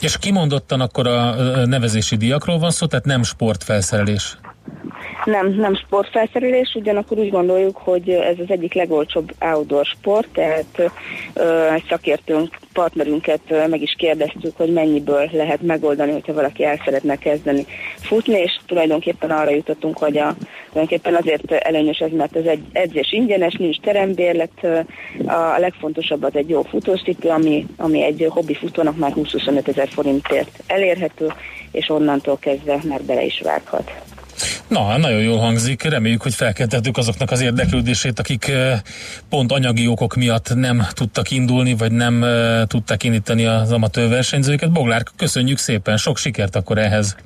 És 0.00 0.18
kimondottan 0.18 0.80
akkor 0.80 1.06
a 1.06 1.34
nevezési 1.66 2.16
díjakról 2.16 2.58
van 2.58 2.70
szó, 2.70 2.86
tehát 2.86 3.04
nem 3.04 3.22
sportfelszerelés. 3.22 4.36
Nem, 5.24 5.54
nem 5.54 5.74
sportfelszerelés, 5.74 6.74
ugyanakkor 6.74 7.18
úgy 7.18 7.30
gondoljuk, 7.30 7.76
hogy 7.76 8.10
ez 8.10 8.38
az 8.38 8.50
egyik 8.50 8.74
legolcsóbb 8.74 9.32
outdoor 9.40 9.84
sport, 9.84 10.28
tehát 10.32 10.90
ö, 11.34 11.72
egy 11.72 11.84
szakértőnk, 11.88 12.58
partnerünket 12.72 13.40
ö, 13.48 13.66
meg 13.66 13.82
is 13.82 13.94
kérdeztük, 13.98 14.56
hogy 14.56 14.72
mennyiből 14.72 15.28
lehet 15.32 15.62
megoldani, 15.62 16.12
hogyha 16.12 16.32
valaki 16.32 16.64
el 16.64 16.80
szeretne 16.84 17.16
kezdeni 17.16 17.66
futni, 17.96 18.38
és 18.38 18.58
tulajdonképpen 18.66 19.30
arra 19.30 19.50
jutottunk, 19.50 19.98
hogy 19.98 20.18
a, 20.18 20.34
tulajdonképpen 20.72 21.14
azért 21.14 21.52
előnyös 21.52 21.98
ez, 21.98 22.10
mert 22.10 22.36
ez 22.36 22.44
egy 22.44 22.62
edzés 22.72 23.12
ingyenes, 23.12 23.54
nincs 23.54 23.80
terembérlet, 23.80 24.66
a 25.26 25.58
legfontosabb 25.58 26.22
az 26.22 26.36
egy 26.36 26.48
jó 26.48 26.62
futócipő, 26.62 27.28
ami, 27.28 27.66
ami 27.76 28.02
egy 28.02 28.26
hobbi 28.28 28.54
futónak 28.54 28.96
már 28.96 29.12
20-25 29.16 29.68
ezer 29.68 29.88
forintért 29.88 30.62
elérhető, 30.66 31.32
és 31.72 31.88
onnantól 31.88 32.38
kezdve 32.38 32.80
már 32.88 33.02
bele 33.02 33.22
is 33.22 33.40
vághat. 33.44 33.92
Na, 34.68 34.96
nagyon 34.96 35.20
jól 35.20 35.38
hangzik. 35.38 35.82
Reméljük, 35.82 36.22
hogy 36.22 36.34
felkeltettük 36.34 36.96
azoknak 36.96 37.30
az 37.30 37.40
érdeklődését, 37.40 38.18
akik 38.18 38.48
eh, 38.48 38.80
pont 39.28 39.52
anyagi 39.52 39.86
okok 39.86 40.14
miatt 40.14 40.54
nem 40.54 40.82
tudtak 40.92 41.30
indulni, 41.30 41.74
vagy 41.74 41.92
nem 41.92 42.24
eh, 42.24 42.62
tudták 42.66 43.02
indítani 43.02 43.44
az 43.44 43.72
amatőr 43.72 44.08
versenyzőket. 44.08 44.72
Boglár, 44.72 45.02
köszönjük 45.16 45.58
szépen, 45.58 45.96
sok 45.96 46.16
sikert 46.16 46.56
akkor 46.56 46.78
ehhez. 46.78 47.16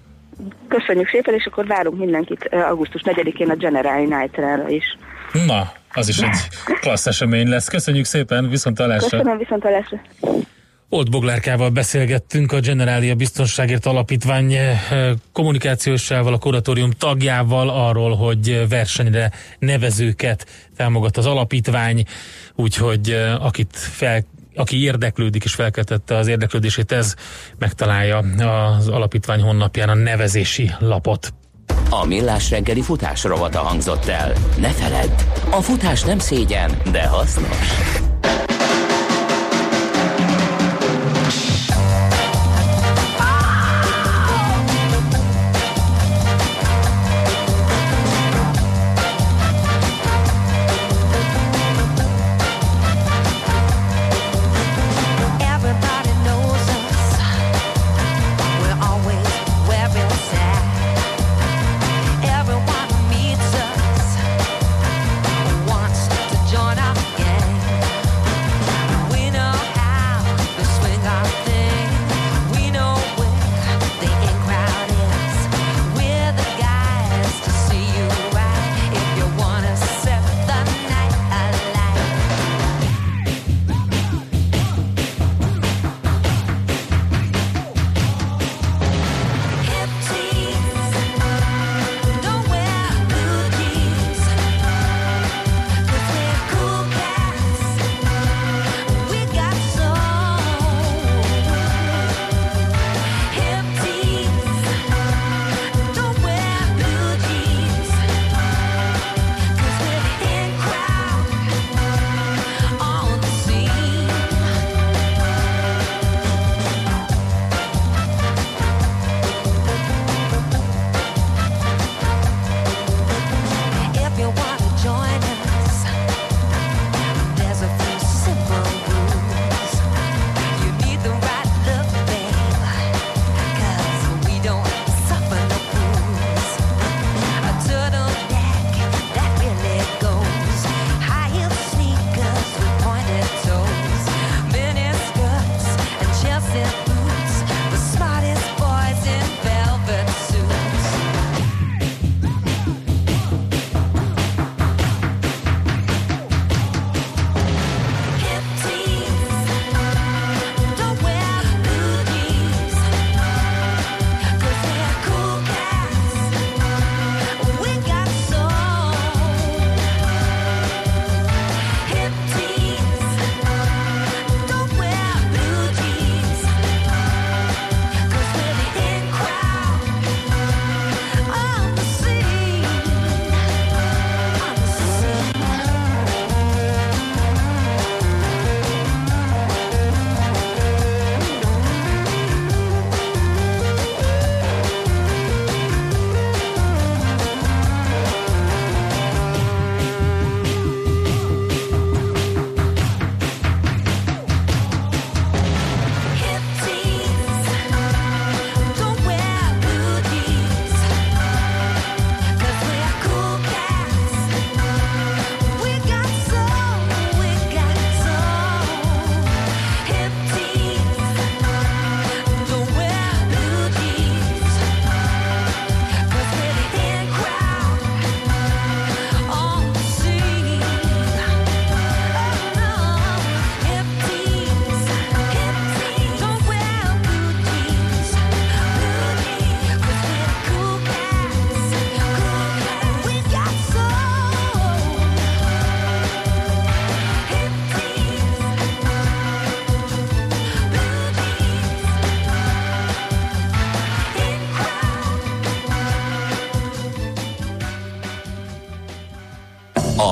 Köszönjük 0.68 1.08
szépen, 1.08 1.34
és 1.34 1.46
akkor 1.46 1.66
várunk 1.66 1.98
mindenkit 1.98 2.48
ö, 2.50 2.56
augusztus 2.56 3.02
4-én 3.04 3.50
a 3.50 3.54
General 3.54 4.04
Night-ra 4.04 4.68
is. 4.68 4.84
Na, 5.46 5.72
az 5.92 6.08
is 6.08 6.18
egy 6.18 6.36
klassz 6.80 7.06
esemény 7.06 7.48
lesz. 7.48 7.68
Köszönjük 7.68 8.04
szépen, 8.04 8.48
viszont 8.48 8.76
találásra. 8.76 9.18
Köszönöm, 9.18 9.38
viszont 9.38 9.62
hallásra. 9.62 10.00
Old 10.94 11.10
Boglárkával 11.10 11.70
beszélgettünk 11.70 12.52
a 12.52 12.60
Generalia 12.60 13.14
Biztonságért 13.14 13.86
Alapítvány 13.86 14.52
eh, 14.52 14.80
kommunikációsával, 15.32 16.32
a 16.32 16.38
kuratórium 16.38 16.90
tagjával 16.90 17.68
arról, 17.68 18.16
hogy 18.16 18.68
versenyre 18.68 19.30
nevezőket 19.58 20.46
támogat 20.76 21.16
az 21.16 21.26
alapítvány, 21.26 22.04
úgyhogy 22.54 23.10
eh, 23.10 23.44
akit 23.44 23.76
fel 23.76 24.24
aki 24.56 24.82
érdeklődik 24.82 25.44
és 25.44 25.54
felkeltette 25.54 26.16
az 26.16 26.26
érdeklődését, 26.26 26.92
ez 26.92 27.14
megtalálja 27.58 28.18
az 28.76 28.88
alapítvány 28.88 29.40
honlapján 29.40 29.88
a 29.88 29.94
nevezési 29.94 30.70
lapot. 30.78 31.34
A 31.90 32.06
Millás 32.06 32.50
reggeli 32.50 32.82
futás 32.82 33.24
rovata 33.24 33.58
hangzott 33.58 34.06
el. 34.06 34.32
Ne 34.58 34.70
feledd, 34.70 35.10
a 35.50 35.60
futás 35.60 36.02
nem 36.02 36.18
szégyen, 36.18 36.70
de 36.92 37.06
hasznos. 37.06 38.12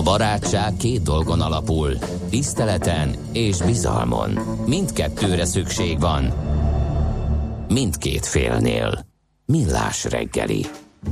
A 0.03 0.05
barátság 0.05 0.73
két 0.79 1.03
dolgon 1.03 1.41
alapul, 1.41 1.91
tiszteleten 2.31 3.15
és 3.33 3.63
bizalmon. 3.63 4.31
Mindkettőre 4.67 5.45
szükség 5.45 6.01
van. 6.01 6.33
Mindkét 7.69 8.27
félnél. 8.27 9.07
Millás 9.47 10.05
reggeli. 10.05 10.65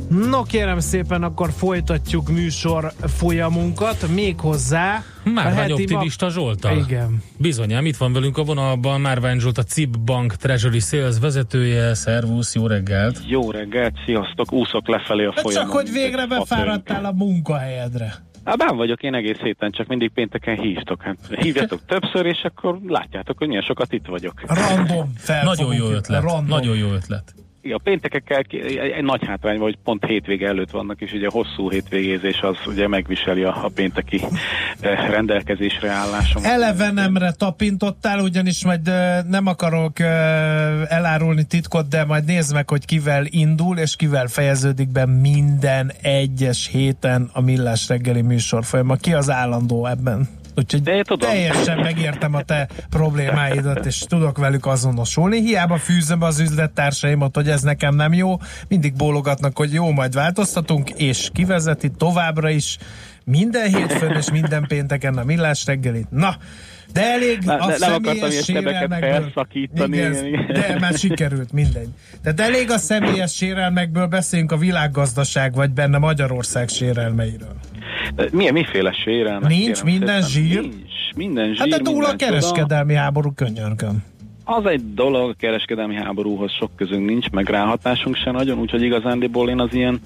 No 0.08 0.42
kérem 0.42 0.78
szépen, 0.78 1.22
akkor 1.22 1.50
folytatjuk 1.50 2.28
műsor 2.28 2.92
folyamunkat, 3.02 4.08
méghozzá 4.14 5.02
Már 5.24 5.46
a 5.46 5.48
vagy 5.48 5.58
heti 5.58 5.72
optimista 5.72 6.30
Zsoltal. 6.30 6.76
Igen. 6.76 7.22
Bizonyám, 7.36 7.86
itt 7.86 7.96
van 7.96 8.12
velünk 8.12 8.38
a 8.38 8.44
vonalban 8.44 9.00
Márvány 9.00 9.38
Zsolt, 9.38 9.58
a 9.58 9.62
CIP 9.62 9.98
Bank 9.98 10.34
Treasury 10.34 10.80
Sales 10.80 11.18
vezetője. 11.20 11.94
Szervusz, 11.94 12.54
jó 12.54 12.66
reggelt! 12.66 13.20
Jó 13.26 13.50
reggelt, 13.50 13.94
sziasztok, 14.04 14.52
úszok 14.52 14.88
lefelé 14.88 15.24
a 15.24 15.32
folyamon. 15.32 15.62
csak, 15.62 15.80
hogy 15.80 15.92
végre 15.92 16.26
befáradtál 16.26 17.04
a 17.04 17.12
munkahelyedre. 17.12 18.28
Hát 18.44 18.58
bán 18.58 18.76
vagyok 18.76 19.02
én 19.02 19.14
egész 19.14 19.38
héten, 19.38 19.70
csak 19.70 19.86
mindig 19.86 20.10
pénteken 20.10 20.60
hívtok. 20.60 21.02
Hát 21.02 21.16
hívjatok 21.40 21.84
többször, 21.86 22.26
és 22.26 22.42
akkor 22.42 22.78
látjátok, 22.86 23.38
hogy 23.38 23.46
milyen 23.48 23.62
sokat 23.62 23.92
itt 23.92 24.06
vagyok. 24.06 24.40
Random. 24.46 25.12
Nagyon 25.42 25.74
jó 25.74 25.86
ötlet, 25.86 26.22
Random. 26.22 26.46
nagyon 26.46 26.76
jó 26.76 26.92
ötlet. 26.92 27.34
A 27.62 27.80
péntekekkel 27.82 28.38
egy, 28.38 29.02
nagy 29.02 29.26
hátrány 29.26 29.58
van, 29.58 29.64
hogy 29.64 29.78
pont 29.84 30.04
hétvége 30.04 30.46
előtt 30.46 30.70
vannak, 30.70 31.00
és 31.00 31.12
ugye 31.12 31.26
a 31.26 31.30
hosszú 31.30 31.70
hétvégézés 31.70 32.40
az 32.40 32.56
ugye 32.66 32.88
megviseli 32.88 33.42
a, 33.42 33.64
a 33.64 33.70
pénteki 33.74 34.20
eh, 34.80 35.10
rendelkezésre 35.10 35.88
állásom. 35.88 36.44
Elevenemre 36.44 37.32
tapintottál, 37.32 38.20
ugyanis 38.20 38.64
majd 38.64 38.88
ö, 38.88 39.18
nem 39.28 39.46
akarok 39.46 39.98
ö, 39.98 40.04
elárulni 40.88 41.44
titkot, 41.44 41.88
de 41.88 42.04
majd 42.04 42.24
nézd 42.24 42.54
meg, 42.54 42.68
hogy 42.68 42.84
kivel 42.84 43.24
indul, 43.26 43.78
és 43.78 43.96
kivel 43.96 44.26
fejeződik 44.26 44.88
be 44.88 45.06
minden 45.06 45.92
egyes 46.02 46.68
héten 46.72 47.30
a 47.32 47.40
Millás 47.40 47.88
reggeli 47.88 48.22
műsor 48.22 48.64
folyama. 48.64 48.96
Ki 48.96 49.12
az 49.12 49.30
állandó 49.30 49.86
ebben? 49.86 50.39
Úgyhogy 50.56 50.82
De 50.82 51.02
tudom. 51.02 51.28
teljesen 51.28 51.78
megértem 51.78 52.34
a 52.34 52.42
te 52.42 52.68
problémáidat, 52.90 53.86
és 53.86 53.98
tudok 53.98 54.38
velük 54.38 54.66
azonosulni. 54.66 55.40
Hiába 55.40 55.78
fűzöm 55.78 56.22
az 56.22 56.40
üzlettársaimat, 56.40 57.34
hogy 57.34 57.48
ez 57.48 57.62
nekem 57.62 57.94
nem 57.94 58.12
jó. 58.12 58.36
Mindig 58.68 58.94
bólogatnak, 58.94 59.56
hogy 59.56 59.72
jó, 59.72 59.90
majd 59.90 60.14
változtatunk, 60.14 60.90
és 60.90 61.30
kivezeti 61.32 61.90
továbbra 61.90 62.48
is 62.50 62.78
minden 63.24 63.74
hétfőn 63.74 64.16
és 64.16 64.30
minden 64.30 64.64
pénteken 64.68 65.18
a 65.18 65.24
Millás 65.24 65.66
reggelit. 65.66 66.10
Na, 66.10 66.36
de 66.92 67.02
elég 67.12 67.38
Ne- 67.44 67.54
a 67.54 67.66
ne- 67.66 67.76
nem 67.78 67.92
akartam 67.92 68.14
ilyen 68.30 68.42
sebeket 68.42 68.94
felszakítani. 68.98 69.96
Igen, 69.96 70.46
de 70.52 70.76
már 70.80 70.94
sikerült, 70.94 71.52
mindegy. 71.52 71.88
Tehát 72.22 72.40
elég 72.40 72.70
a 72.70 72.78
személyes 72.78 73.34
sérelmekből, 73.34 74.06
beszéljünk 74.06 74.52
a 74.52 74.56
világgazdaság, 74.56 75.54
vagy 75.54 75.70
benne 75.70 75.98
Magyarország 75.98 76.68
sérelmeiről. 76.68 77.56
Milyen, 78.32 78.52
miféle 78.52 78.92
sérelmek? 78.92 79.48
Nincs 79.50 79.82
kérem 79.82 79.84
minden 79.84 80.22
szépen? 80.22 80.48
zsír? 80.48 80.60
Nincs, 80.60 80.74
minden 81.16 81.46
zsír, 81.48 81.58
Hát 81.58 81.68
de 81.68 81.76
túl 81.76 81.86
a 81.86 82.06
minden 82.06 82.16
csoda. 82.18 82.24
kereskedelmi 82.30 82.94
háború 82.94 83.32
könyörgöm. 83.32 84.04
Az 84.44 84.66
egy 84.66 84.94
dolog, 84.94 85.30
a 85.30 85.34
kereskedelmi 85.38 85.94
háborúhoz 85.94 86.52
sok 86.52 86.70
közünk 86.76 87.06
nincs, 87.08 87.30
meg 87.30 87.48
ráhatásunk 87.48 88.16
se 88.16 88.30
nagyon, 88.30 88.58
úgyhogy 88.58 88.82
igazándiból 88.82 89.48
én 89.50 89.60
az 89.60 89.68
ilyen 89.72 90.00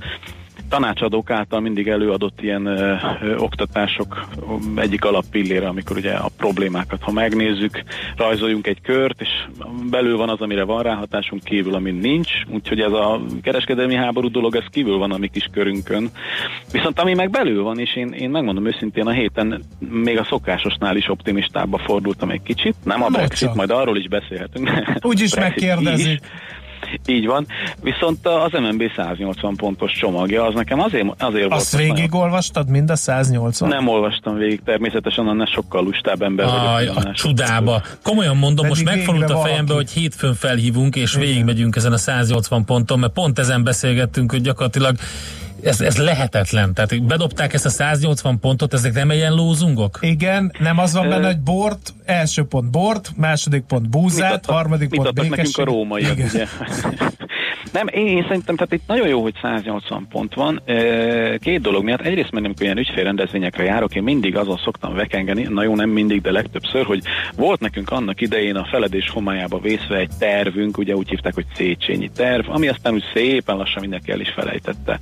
tanácsadók 0.69 1.31
által 1.31 1.61
mindig 1.61 1.89
előadott 1.89 2.43
ilyen 2.43 2.67
ö, 2.67 2.95
ö, 3.23 3.37
oktatások 3.37 4.29
egyik 4.75 5.05
alappillére, 5.05 5.69
amikor 5.69 5.97
ugye 5.97 6.12
a 6.12 6.29
problémákat, 6.37 7.03
ha 7.03 7.12
megnézzük, 7.12 7.83
rajzoljunk 8.17 8.67
egy 8.67 8.81
kört, 8.81 9.21
és 9.21 9.29
belül 9.91 10.17
van 10.17 10.29
az, 10.29 10.41
amire 10.41 10.65
van 10.65 10.83
ráhatásunk, 10.83 11.45
kívül, 11.45 11.75
amin 11.75 11.95
nincs, 11.95 12.31
úgyhogy 12.49 12.81
ez 12.81 12.93
a 12.93 13.21
kereskedelmi 13.43 13.95
háború 13.95 14.31
dolog, 14.31 14.57
ez 14.57 14.65
kívül 14.71 14.97
van 14.99 15.12
a 15.12 15.19
mi 15.19 15.29
kis 15.29 15.49
körünkön. 15.53 16.11
Viszont 16.73 17.01
ami 17.01 17.15
meg 17.15 17.31
belül 17.31 17.62
van, 17.62 17.79
és 17.79 17.97
én, 17.97 18.09
én 18.09 18.31
megmondom 18.31 18.67
őszintén, 18.67 19.07
a 19.07 19.12
héten 19.12 19.62
még 19.79 20.19
a 20.19 20.25
szokásosnál 20.25 20.97
is 20.97 21.09
optimistábbba 21.09 21.79
fordultam 21.79 22.31
egy 22.31 22.43
kicsit, 22.43 22.75
nem 22.85 23.03
a 23.03 23.09
Brexit, 23.09 23.55
majd 23.55 23.71
arról 23.71 23.97
is 23.97 24.09
beszélhetünk. 24.09 24.71
Úgyis 25.03 25.35
megkérdezik. 25.45 26.12
is. 26.12 26.29
Így 27.07 27.26
van. 27.26 27.47
Viszont 27.82 28.26
az 28.26 28.53
MNB 28.53 28.82
180 28.97 29.57
pontos 29.57 29.93
csomagja, 29.93 30.47
az 30.47 30.55
nekem 30.55 30.80
azért, 30.80 31.05
azért 31.18 31.53
Azt 31.53 31.72
volt 31.72 31.82
nagyon- 31.87 31.95
végigolvastad, 31.97 32.68
mind 32.68 32.91
a 32.91 32.97
180? 32.97 33.68
Nem 33.68 33.89
olvastam 33.89 34.37
végig, 34.37 34.61
természetesen 34.64 35.26
annál 35.28 35.47
sokkal 35.47 35.82
lustább 35.82 36.22
ember 36.22 36.47
vagyok. 36.47 36.61
Aj, 36.66 36.87
annál 36.87 37.07
a 37.11 37.12
csudába. 37.14 37.82
Komolyan 38.03 38.37
mondom, 38.37 38.66
Pedig 38.68 38.85
most 38.85 38.97
megfordult 38.97 39.30
a 39.30 39.32
valaki. 39.32 39.49
fejembe, 39.51 39.74
hogy 39.74 39.91
hétfőn 39.91 40.35
felhívunk, 40.35 40.97
és 40.97 41.14
végigmegyünk 41.14 41.76
ezen 41.76 41.93
a 41.93 41.97
180 41.97 42.64
ponton, 42.64 42.99
mert 42.99 43.12
pont 43.12 43.39
ezen 43.39 43.64
beszélgettünk, 43.64 44.30
hogy 44.30 44.41
gyakorlatilag 44.41 44.97
ez, 45.65 45.81
ez 45.81 45.97
lehetetlen. 45.97 46.75
Tehát 46.75 47.03
bedobták 47.05 47.53
ezt 47.53 47.65
a 47.65 47.69
180 47.69 48.39
pontot, 48.41 48.73
ezek 48.75 48.93
nem 48.93 49.11
ilyen 49.11 49.33
lózungok? 49.33 49.99
Igen, 50.01 50.53
nem 50.59 50.79
az 50.79 50.93
van 50.93 51.09
benne, 51.09 51.27
hogy 51.27 51.41
bort, 51.41 51.95
első 52.05 52.45
pont 52.45 52.71
bort, 52.71 53.12
második 53.17 53.62
pont 53.62 53.83
Mit 53.83 53.91
búzát, 53.91 54.33
adtak- 54.33 54.55
harmadik 54.55 54.91
mit 54.91 55.01
pont 55.03 55.09
adtak 55.09 55.25
nekünk 55.29 55.39
a 55.39 55.43
békesség. 55.43 55.65
rómaiak, 55.65 56.12
Igen. 56.12 56.29
ugye? 56.29 56.47
Nem, 57.73 57.87
én, 57.89 58.07
én 58.07 58.23
szerintem, 58.23 58.57
tehát 58.57 58.73
itt 58.73 58.87
nagyon 58.87 59.09
jó, 59.09 59.23
hogy 59.23 59.35
180 59.43 60.07
pont 60.11 60.35
van. 60.35 60.62
Két 61.39 61.61
dolog 61.61 61.85
miatt. 61.85 62.01
Egyrészt, 62.01 62.31
mert 62.31 62.45
amikor 62.45 62.62
ilyen 62.62 62.79
ügyfélrendezvényekre 62.79 63.65
járok, 63.65 63.95
én 63.95 64.03
mindig 64.03 64.37
azon 64.37 64.61
szoktam 64.65 64.95
vekengeni, 64.95 65.43
na 65.43 65.62
jó, 65.62 65.75
nem 65.75 65.91
mindig, 65.91 66.21
de 66.21 66.31
legtöbbször, 66.31 66.85
hogy 66.85 67.03
volt 67.37 67.61
nekünk 67.61 67.91
annak 67.91 68.21
idején 68.21 68.57
a 68.57 68.67
feledés 68.71 69.11
homályába 69.11 69.59
vészve 69.59 69.97
egy 69.97 70.11
tervünk, 70.19 70.79
ugye 70.79 70.95
úgy 70.95 71.09
hívták, 71.09 71.35
hogy 71.35 71.47
Széchenyi 71.55 72.11
terv, 72.15 72.49
ami 72.49 72.69
aztán 72.69 72.95
úgy 72.95 73.05
szépen 73.15 73.57
lassan 73.57 73.81
mindenki 73.81 74.11
el 74.11 74.21
is 74.21 74.31
felejtette. 74.31 74.99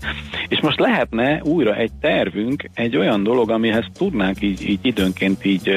És 0.49 0.61
most 0.61 0.81
lehetne 0.81 1.41
újra 1.45 1.75
egy 1.75 1.93
tervünk, 2.01 2.71
egy 2.75 2.97
olyan 2.97 3.23
dolog, 3.23 3.51
amihez 3.51 3.87
tudnánk 3.99 4.43
így, 4.43 4.69
így 4.69 4.79
időnként 4.83 5.45
így 5.45 5.71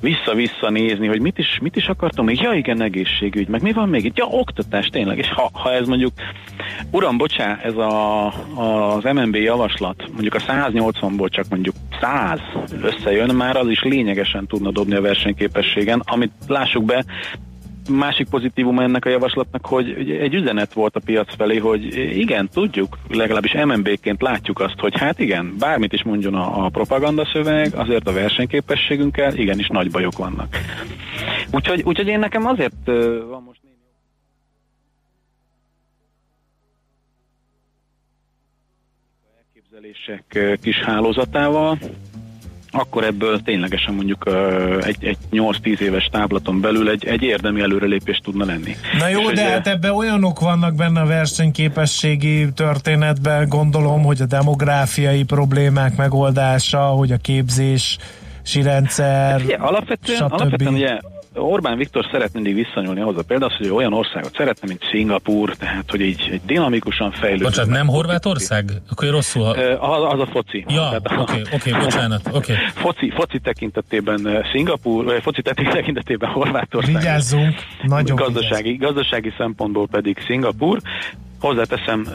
vissza-vissza 0.00 0.70
nézni, 0.70 1.06
hogy 1.06 1.20
mit 1.20 1.38
is, 1.38 1.58
mit 1.62 1.76
is 1.76 1.86
akartam 1.86 2.24
még, 2.24 2.40
ja 2.40 2.52
igen, 2.52 2.82
egészségügy, 2.82 3.48
meg 3.48 3.62
mi 3.62 3.72
van 3.72 3.88
még 3.88 4.04
itt, 4.04 4.16
ja 4.16 4.24
oktatás 4.24 4.86
tényleg, 4.86 5.18
és 5.18 5.28
ha, 5.28 5.50
ha 5.52 5.72
ez 5.72 5.86
mondjuk, 5.86 5.99
uram, 6.90 7.16
bocsá, 7.16 7.58
ez 7.62 7.76
a, 7.76 8.26
az 8.54 9.04
MNB 9.04 9.34
javaslat, 9.34 10.04
mondjuk 10.12 10.34
a 10.34 10.38
180-ból 10.38 11.28
csak 11.28 11.44
mondjuk 11.50 11.74
100 12.00 12.40
összejön, 12.82 13.34
már 13.34 13.56
az 13.56 13.68
is 13.68 13.82
lényegesen 13.82 14.46
tudna 14.46 14.70
dobni 14.70 14.94
a 14.94 15.00
versenyképességen, 15.00 16.02
amit 16.04 16.32
lássuk 16.46 16.84
be, 16.84 17.04
másik 17.90 18.28
pozitívum 18.28 18.78
ennek 18.78 19.04
a 19.04 19.08
javaslatnak, 19.08 19.66
hogy 19.66 20.10
egy 20.10 20.34
üzenet 20.34 20.72
volt 20.72 20.96
a 20.96 21.00
piac 21.04 21.34
felé, 21.36 21.56
hogy 21.56 21.96
igen, 22.18 22.48
tudjuk, 22.52 22.98
legalábbis 23.08 23.52
MNB-ként 23.52 24.22
látjuk 24.22 24.60
azt, 24.60 24.78
hogy 24.78 24.98
hát 24.98 25.18
igen, 25.18 25.54
bármit 25.58 25.92
is 25.92 26.02
mondjon 26.02 26.34
a, 26.34 26.64
a 26.64 26.68
propagandaszöveg, 26.68 27.74
azért 27.74 28.08
a 28.08 28.12
versenyképességünkkel 28.12 29.36
igenis 29.36 29.68
nagy 29.68 29.90
bajok 29.90 30.18
vannak. 30.18 30.56
Úgyhogy, 31.52 31.82
úgyhogy 31.84 32.06
én 32.06 32.18
nekem 32.18 32.46
azért 32.46 32.86
van 33.28 33.42
most 33.46 33.59
ö, 40.34 40.54
kis 40.62 40.76
hálózatával, 40.76 41.78
akkor 42.70 43.04
ebből 43.04 43.42
ténylegesen 43.42 43.94
mondjuk 43.94 44.28
egy, 44.80 45.04
egy 45.04 45.16
8-10 45.32 45.80
éves 45.80 46.08
táblaton 46.12 46.60
belül 46.60 46.90
egy, 46.90 47.06
egy 47.06 47.22
érdemi 47.22 47.60
előrelépés 47.60 48.20
tudna 48.24 48.44
lenni. 48.44 48.76
Na 48.98 49.08
jó, 49.08 49.20
És 49.20 49.34
de 49.34 49.42
hát 49.42 49.66
ebben 49.66 49.90
olyanok 49.90 50.40
vannak 50.40 50.74
benne 50.74 51.00
a 51.00 51.06
versenyképességi 51.06 52.52
történetben, 52.52 53.48
gondolom, 53.48 54.02
hogy 54.02 54.20
a 54.20 54.26
demográfiai 54.26 55.24
problémák 55.24 55.96
megoldása, 55.96 56.80
hogy 56.80 57.12
a 57.12 57.16
képzési 57.16 57.98
rendszer, 58.62 59.40
Ugye, 59.42 59.56
alapvetően, 59.56 60.18
stb. 60.18 60.32
alapvetően 60.32 60.74
ugye 60.74 60.98
Orbán 61.34 61.76
Viktor 61.76 62.06
szeret 62.10 62.32
mindig 62.32 62.54
visszanyúlni 62.54 63.00
ahhoz 63.00 63.16
a 63.16 63.22
például, 63.22 63.50
hogy 63.58 63.68
olyan 63.68 63.92
országot 63.92 64.34
szeretne, 64.36 64.68
mint 64.68 64.82
Szingapúr, 64.90 65.54
tehát 65.56 65.90
hogy 65.90 66.00
így 66.00 66.28
egy 66.32 66.40
dinamikusan 66.46 67.10
fejlődő. 67.10 67.44
Bocsánat, 67.44 67.70
nem 67.70 67.86
Horvátország? 67.86 68.70
Akkor 68.90 69.10
rosszul... 69.10 69.42
Ha... 69.42 69.50
Az, 69.50 70.12
az 70.12 70.20
a 70.20 70.26
foci. 70.26 70.64
Ja, 70.68 71.00
oké, 71.18 71.42
oké, 71.52 71.70
bocsánat, 71.84 72.28
oké. 72.32 72.52
Foci, 72.74 73.10
foci 73.10 73.38
tekintetében 73.38 74.44
Szingapúr, 74.52 75.04
vagy 75.04 75.22
foci 75.22 75.42
tekintetében 75.72 76.30
Horvátország. 76.30 76.94
vigyázzunk, 76.94 77.54
nagyon 77.82 78.16
gazdasági, 78.16 78.76
gazdasági 78.76 79.32
szempontból 79.38 79.86
pedig 79.88 80.18
Szingapúr. 80.26 80.80
Hozzáteszem, 81.40 82.06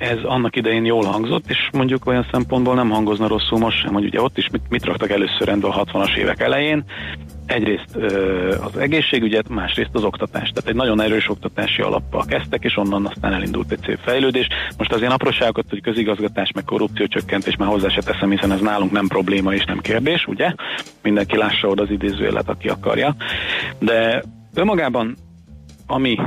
ez 0.00 0.18
annak 0.22 0.56
idején 0.56 0.84
jól 0.84 1.04
hangzott, 1.04 1.44
és 1.48 1.68
mondjuk 1.72 2.06
olyan 2.06 2.26
szempontból 2.30 2.74
nem 2.74 2.90
hangozna 2.90 3.28
rosszul 3.28 3.58
most 3.58 3.80
sem, 3.80 3.92
hogy 3.92 4.04
ugye 4.04 4.20
ott 4.20 4.38
is 4.38 4.48
mit, 4.52 4.62
mit 4.68 4.84
raktak 4.84 5.10
először 5.10 5.46
rendbe 5.46 5.68
a 5.68 5.84
60-as 5.84 6.16
évek 6.16 6.40
elején. 6.40 6.84
Egyrészt 7.50 7.96
az 8.60 8.76
egészségügyet, 8.76 9.48
másrészt 9.48 9.90
az 9.92 10.04
oktatást. 10.04 10.54
Tehát 10.54 10.70
egy 10.70 10.76
nagyon 10.76 11.00
erős 11.00 11.28
oktatási 11.28 11.82
alappal 11.82 12.24
kezdtek, 12.24 12.64
és 12.64 12.76
onnan 12.76 13.06
aztán 13.06 13.32
elindult 13.32 13.72
egy 13.72 13.80
szép 13.84 13.98
fejlődés. 14.02 14.46
Most 14.78 14.92
az 14.92 15.00
ilyen 15.00 15.12
apróságokat, 15.12 15.64
hogy 15.70 15.82
közigazgatás, 15.82 16.50
meg 16.54 16.64
korrupció 16.64 17.06
csökkentés 17.06 17.56
már 17.56 17.68
hozzá 17.68 17.88
se 17.88 18.02
teszem, 18.02 18.30
hiszen 18.30 18.52
ez 18.52 18.60
nálunk 18.60 18.90
nem 18.90 19.06
probléma 19.06 19.54
és 19.54 19.64
nem 19.64 19.78
kérdés, 19.78 20.26
ugye? 20.26 20.54
Mindenki 21.02 21.36
lássa 21.36 21.68
oda 21.68 21.82
az 21.82 21.90
idézőjelet, 21.90 22.48
aki 22.48 22.68
akarja. 22.68 23.14
De 23.78 24.22
önmagában 24.54 25.16
ami 25.86 26.18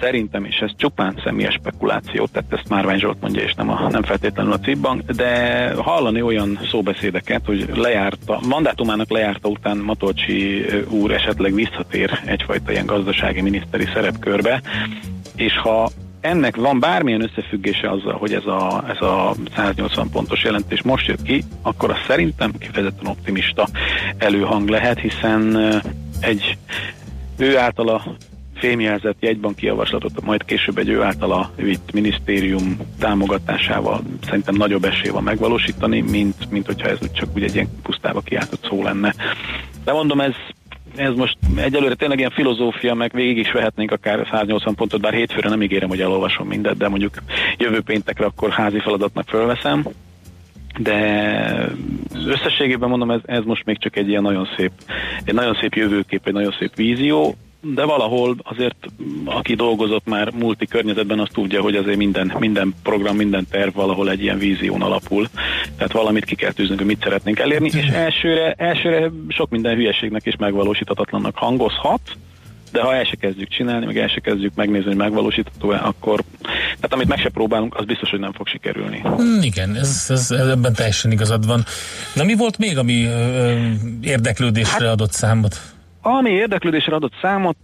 szerintem, 0.00 0.44
és 0.44 0.56
ez 0.56 0.70
csupán 0.76 1.20
személyes 1.24 1.54
spekuláció, 1.54 2.26
tehát 2.26 2.52
ezt 2.52 2.68
Márvány 2.68 2.98
Zsolt 2.98 3.20
mondja, 3.20 3.42
és 3.42 3.54
nem, 3.54 3.70
a, 3.70 3.88
nem 3.90 4.02
feltétlenül 4.02 4.52
a 4.52 4.58
Cibbank, 4.58 5.02
de 5.10 5.72
hallani 5.76 6.22
olyan 6.22 6.58
szóbeszédeket, 6.70 7.44
hogy 7.44 7.70
lejárta, 7.74 8.40
mandátumának 8.48 9.10
lejárta 9.10 9.48
után 9.48 9.76
Matolcsi 9.76 10.64
úr 10.88 11.12
esetleg 11.12 11.54
visszatér 11.54 12.20
egyfajta 12.24 12.72
ilyen 12.72 12.86
gazdasági 12.86 13.40
miniszteri 13.40 13.86
szerepkörbe, 13.94 14.62
és 15.36 15.58
ha 15.58 15.90
ennek 16.20 16.56
van 16.56 16.80
bármilyen 16.80 17.22
összefüggése 17.22 17.90
azzal, 17.90 18.12
hogy 18.12 18.32
ez 18.32 18.46
a, 18.46 18.84
ez 18.88 19.00
a 19.00 19.34
180 19.54 20.10
pontos 20.10 20.42
jelentés 20.42 20.82
most 20.82 21.06
jött 21.06 21.22
ki, 21.22 21.44
akkor 21.62 21.90
az 21.90 21.96
szerintem 22.06 22.52
kifejezetten 22.58 23.06
optimista 23.06 23.66
előhang 24.18 24.68
lehet, 24.68 24.98
hiszen 24.98 25.56
egy 26.20 26.58
ő 27.36 27.58
általa 27.58 28.16
fémjelzett 28.58 29.16
jegybanki 29.20 29.66
javaslatot, 29.66 30.24
majd 30.24 30.44
később 30.44 30.78
egy 30.78 30.88
ő 30.88 31.02
általa 31.02 31.50
vitt 31.56 31.92
minisztérium 31.92 32.76
támogatásával 32.98 34.02
szerintem 34.24 34.54
nagyobb 34.54 34.84
esély 34.84 35.10
van 35.10 35.22
megvalósítani, 35.22 36.00
mint, 36.00 36.50
mint 36.50 36.66
hogyha 36.66 36.88
ez 36.88 36.98
csak 37.12 37.28
úgy 37.34 37.42
egy 37.42 37.54
ilyen 37.54 37.68
pusztába 37.82 38.20
kiáltott 38.20 38.66
szó 38.68 38.82
lenne. 38.82 39.14
De 39.84 39.92
mondom, 39.92 40.20
ez 40.20 40.34
ez 40.96 41.14
most 41.14 41.36
egyelőre 41.56 41.94
tényleg 41.94 42.18
ilyen 42.18 42.30
filozófia, 42.30 42.94
meg 42.94 43.12
végig 43.14 43.36
is 43.36 43.52
vehetnénk 43.52 43.90
akár 43.90 44.28
180 44.30 44.74
pontot, 44.74 45.00
bár 45.00 45.12
hétfőre 45.12 45.48
nem 45.48 45.62
ígérem, 45.62 45.88
hogy 45.88 46.00
elolvasom 46.00 46.48
mindet, 46.48 46.76
de 46.76 46.88
mondjuk 46.88 47.14
jövő 47.58 47.80
péntekre 47.80 48.24
akkor 48.24 48.50
házi 48.50 48.80
feladatnak 48.80 49.28
fölveszem 49.28 49.84
de 50.78 51.70
összességében 52.26 52.88
mondom, 52.88 53.10
ez, 53.10 53.20
ez 53.24 53.44
most 53.44 53.64
még 53.64 53.78
csak 53.78 53.96
egy 53.96 54.08
ilyen 54.08 54.22
nagyon 54.22 54.48
szép, 54.56 54.70
egy 55.24 55.34
nagyon 55.34 55.54
szép 55.60 55.74
jövőkép, 55.74 56.26
egy 56.26 56.32
nagyon 56.32 56.54
szép 56.58 56.74
vízió, 56.74 57.34
de 57.74 57.84
valahol 57.84 58.36
azért, 58.42 58.86
aki 59.24 59.54
dolgozott 59.54 60.06
már 60.06 60.30
multi 60.30 60.66
környezetben, 60.66 61.18
az 61.18 61.28
tudja, 61.32 61.60
hogy 61.60 61.76
azért 61.76 61.96
minden, 61.96 62.32
minden 62.38 62.74
program, 62.82 63.16
minden 63.16 63.46
terv 63.50 63.74
valahol 63.74 64.10
egy 64.10 64.22
ilyen 64.22 64.38
vízión 64.38 64.82
alapul. 64.82 65.28
Tehát 65.76 65.92
valamit 65.92 66.24
ki 66.24 66.34
kell 66.34 66.52
tűznünk, 66.52 66.78
hogy 66.78 66.88
mit 66.88 67.02
szeretnénk 67.02 67.38
elérni, 67.38 67.70
és 67.74 67.86
elsőre, 67.86 68.52
elsőre 68.52 69.10
sok 69.28 69.50
minden 69.50 69.74
hülyeségnek 69.74 70.24
és 70.24 70.36
megvalósíthatatlannak 70.36 71.36
hangozhat, 71.36 72.00
de 72.72 72.82
ha 72.82 72.94
el 72.94 73.04
se 73.04 73.16
kezdjük 73.16 73.48
csinálni, 73.48 73.86
meg 73.86 73.98
el 73.98 74.08
se 74.08 74.20
kezdjük 74.20 74.54
megnézni, 74.54 74.86
hogy 74.86 74.96
megvalósítható-e, 74.96 75.80
akkor 75.82 76.20
tehát 76.42 76.92
amit 76.92 77.08
meg 77.08 77.18
se 77.18 77.28
próbálunk, 77.28 77.74
az 77.74 77.84
biztos, 77.84 78.10
hogy 78.10 78.18
nem 78.18 78.32
fog 78.32 78.46
sikerülni. 78.46 78.98
Hmm, 78.98 79.42
igen, 79.42 79.74
ez, 79.74 80.06
ez, 80.08 80.30
ebben 80.30 80.72
teljesen 80.72 81.10
igazad 81.10 81.46
van. 81.46 81.64
Na 82.14 82.24
mi 82.24 82.34
volt 82.34 82.58
még, 82.58 82.78
ami 82.78 83.04
ö, 83.04 83.54
érdeklődésre 84.00 84.90
adott 84.90 85.12
számot? 85.12 85.75
Ami 86.08 86.30
érdeklődésre 86.30 86.94
adott 86.94 87.12
számot, 87.20 87.56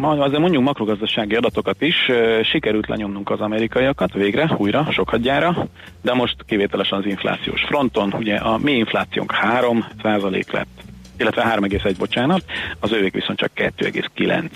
azért 0.00 0.40
mondjuk 0.40 0.62
makrogazdasági 0.62 1.34
adatokat 1.34 1.82
is, 1.82 1.96
sikerült 2.42 2.88
lenyomnunk 2.88 3.30
az 3.30 3.40
amerikaiakat. 3.40 4.12
Végre, 4.12 4.50
újra, 4.56 4.86
sokadjára, 4.90 5.66
de 6.02 6.14
most 6.14 6.36
kivételesen 6.46 6.98
az 6.98 7.06
inflációs 7.06 7.64
fronton, 7.64 8.14
ugye 8.18 8.36
a 8.36 8.58
mi 8.58 8.72
inflációnk 8.72 9.32
3 9.32 9.84
lett, 10.50 10.82
illetve 11.18 11.42
3,1, 11.42 11.94
bocsánat, 11.98 12.44
az 12.80 12.92
ővék 12.92 13.12
viszont 13.12 13.38
csak 13.38 13.50
2,9. 13.56 14.50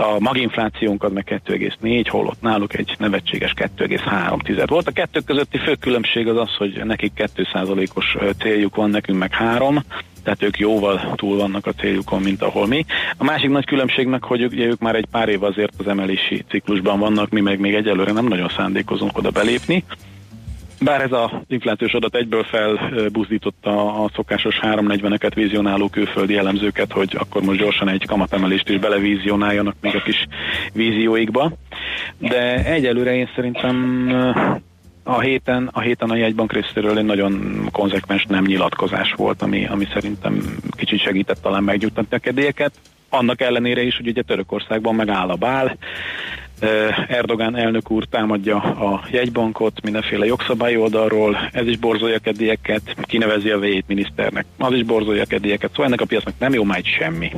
A 0.00 0.16
maginflációnkat 0.18 1.12
meg 1.12 1.40
2,4, 1.46 2.06
holott 2.08 2.40
náluk 2.40 2.74
egy 2.74 2.94
nevetséges 2.98 3.52
2,3 3.56 4.64
volt. 4.66 4.86
A 4.86 4.92
kettő 4.92 5.20
közötti 5.20 5.58
fő 5.58 5.74
különbség 5.74 6.28
az 6.28 6.36
az, 6.36 6.54
hogy 6.56 6.80
nekik 6.84 7.12
2%-os 7.36 8.16
ö, 8.18 8.30
céljuk 8.38 8.76
van, 8.76 8.90
nekünk 8.90 9.18
meg 9.18 9.34
3, 9.34 9.78
tehát 10.22 10.42
ők 10.42 10.58
jóval 10.58 11.12
túl 11.14 11.36
vannak 11.36 11.66
a 11.66 11.72
céljukon, 11.72 12.22
mint 12.22 12.42
ahol 12.42 12.66
mi. 12.66 12.84
A 13.16 13.24
másik 13.24 13.50
nagy 13.50 13.64
különbség 13.64 14.06
hogy 14.22 14.44
ugye 14.44 14.66
ők 14.66 14.78
már 14.78 14.94
egy 14.94 15.06
pár 15.10 15.28
év 15.28 15.42
azért 15.42 15.72
az 15.78 15.86
emelési 15.86 16.44
ciklusban 16.48 16.98
vannak, 16.98 17.30
mi 17.30 17.40
meg 17.40 17.58
még 17.58 17.74
egyelőre 17.74 18.12
nem 18.12 18.26
nagyon 18.26 18.48
szándékozunk 18.56 19.18
oda 19.18 19.30
belépni. 19.30 19.84
Bár 20.84 21.00
ez 21.00 21.12
az 21.12 21.30
inflációs 21.48 21.92
adat 21.92 22.14
egyből 22.14 22.44
felbuzdította 22.44 24.02
a 24.04 24.10
szokásos 24.14 24.58
340-eket 24.62 25.32
vizionáló 25.34 25.88
külföldi 25.88 26.36
elemzőket, 26.36 26.92
hogy 26.92 27.16
akkor 27.18 27.42
most 27.42 27.58
gyorsan 27.58 27.88
egy 27.88 28.06
kamatemelést 28.06 28.68
is 28.68 28.78
belevizionáljanak 28.78 29.74
még 29.80 29.94
a 29.94 30.02
kis 30.02 30.26
vízióikba. 30.72 31.52
De 32.18 32.64
egyelőre 32.64 33.14
én 33.14 33.28
szerintem 33.34 34.06
a 35.02 35.20
héten, 35.20 35.68
a 35.72 35.80
héten 35.80 36.10
a 36.10 36.16
jegybank 36.16 36.52
részéről 36.52 36.98
egy 36.98 37.04
nagyon 37.04 37.64
konzekvens 37.72 38.24
nem 38.28 38.44
nyilatkozás 38.44 39.12
volt, 39.16 39.42
ami, 39.42 39.66
ami 39.66 39.86
szerintem 39.92 40.58
kicsit 40.70 41.02
segített 41.02 41.42
talán 41.42 41.62
megnyugtatni 41.62 42.16
a 42.16 42.20
kedélyeket. 42.20 42.72
Annak 43.08 43.40
ellenére 43.40 43.82
is, 43.82 43.96
hogy 43.96 44.08
ugye 44.08 44.22
Törökországban 44.22 44.94
megáll 44.94 45.28
a 45.28 45.36
bál, 45.36 45.76
Erdogán 47.08 47.56
elnök 47.56 47.90
úr 47.90 48.04
támadja 48.04 48.56
a 48.62 49.04
jegybankot 49.10 49.82
mindenféle 49.82 50.26
jogszabályi 50.26 50.76
oldalról, 50.76 51.36
ez 51.52 51.66
is 51.66 51.78
borzolja 51.78 52.18
kedélyeket, 52.18 52.82
kinevezi 53.02 53.50
a 53.50 53.58
V7 53.58 53.82
miniszternek, 53.86 54.44
az 54.58 54.72
is 54.72 54.82
borzolja 54.82 55.24
kedélyeket, 55.24 55.70
szóval 55.70 55.86
ennek 55.86 56.00
a 56.00 56.04
piacnak 56.04 56.34
nem 56.38 56.52
jó 56.52 56.64
már 56.64 56.82
semmi. 56.98 57.30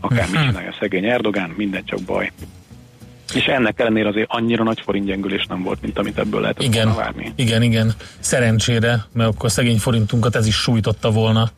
Akár 0.00 0.28
mit 0.30 0.40
csinálja 0.40 0.68
a 0.68 0.76
szegény 0.80 1.04
Erdogán, 1.04 1.50
minden 1.56 1.82
csak 1.84 2.00
baj. 2.02 2.32
És 3.34 3.44
ennek 3.44 3.80
ellenére 3.80 4.08
azért 4.08 4.30
annyira 4.30 4.64
nagy 4.64 4.80
forintgyengülés 4.80 5.46
nem 5.46 5.62
volt, 5.62 5.82
mint 5.82 5.98
amit 5.98 6.18
ebből 6.18 6.40
lehetett 6.40 6.62
Igen, 6.62 6.84
volna 6.86 7.00
várni. 7.00 7.32
igen, 7.36 7.62
igen. 7.62 7.92
Szerencsére, 8.18 9.04
mert 9.12 9.30
akkor 9.30 9.50
szegény 9.50 9.78
forintunkat 9.78 10.36
ez 10.36 10.46
is 10.46 10.54
sújtotta 10.54 11.10
volna. 11.10 11.50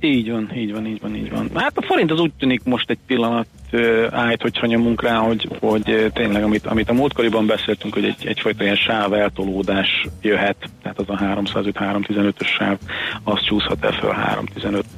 Így 0.00 0.30
van, 0.30 0.50
így 0.56 0.72
van, 0.72 0.86
így 0.86 1.00
van, 1.00 1.14
így 1.14 1.30
van. 1.30 1.50
Hát 1.54 1.78
a 1.78 1.82
forint 1.82 2.10
az 2.10 2.20
úgy 2.20 2.32
tűnik 2.38 2.64
most 2.64 2.90
egy 2.90 2.98
pillanat 3.06 3.46
állt, 4.10 4.42
hogyha 4.42 4.66
nyomunk 4.66 5.02
rá, 5.02 5.16
hogy, 5.16 5.48
hogy 5.60 6.10
tényleg, 6.12 6.42
amit, 6.42 6.66
amit 6.66 6.90
a 6.90 6.92
múltkoriban 6.92 7.46
beszéltünk, 7.46 7.94
hogy 7.94 8.04
egy, 8.04 8.26
egyfajta 8.26 8.62
ilyen 8.62 8.76
sáv 8.76 9.12
eltolódás 9.12 10.06
jöhet, 10.22 10.56
tehát 10.82 10.98
az 10.98 11.08
a 11.08 11.16
305-315-ös 11.16 12.46
sáv, 12.58 12.78
az 13.22 13.40
csúszhat 13.40 13.84
el 13.84 13.92
föl 13.92 14.14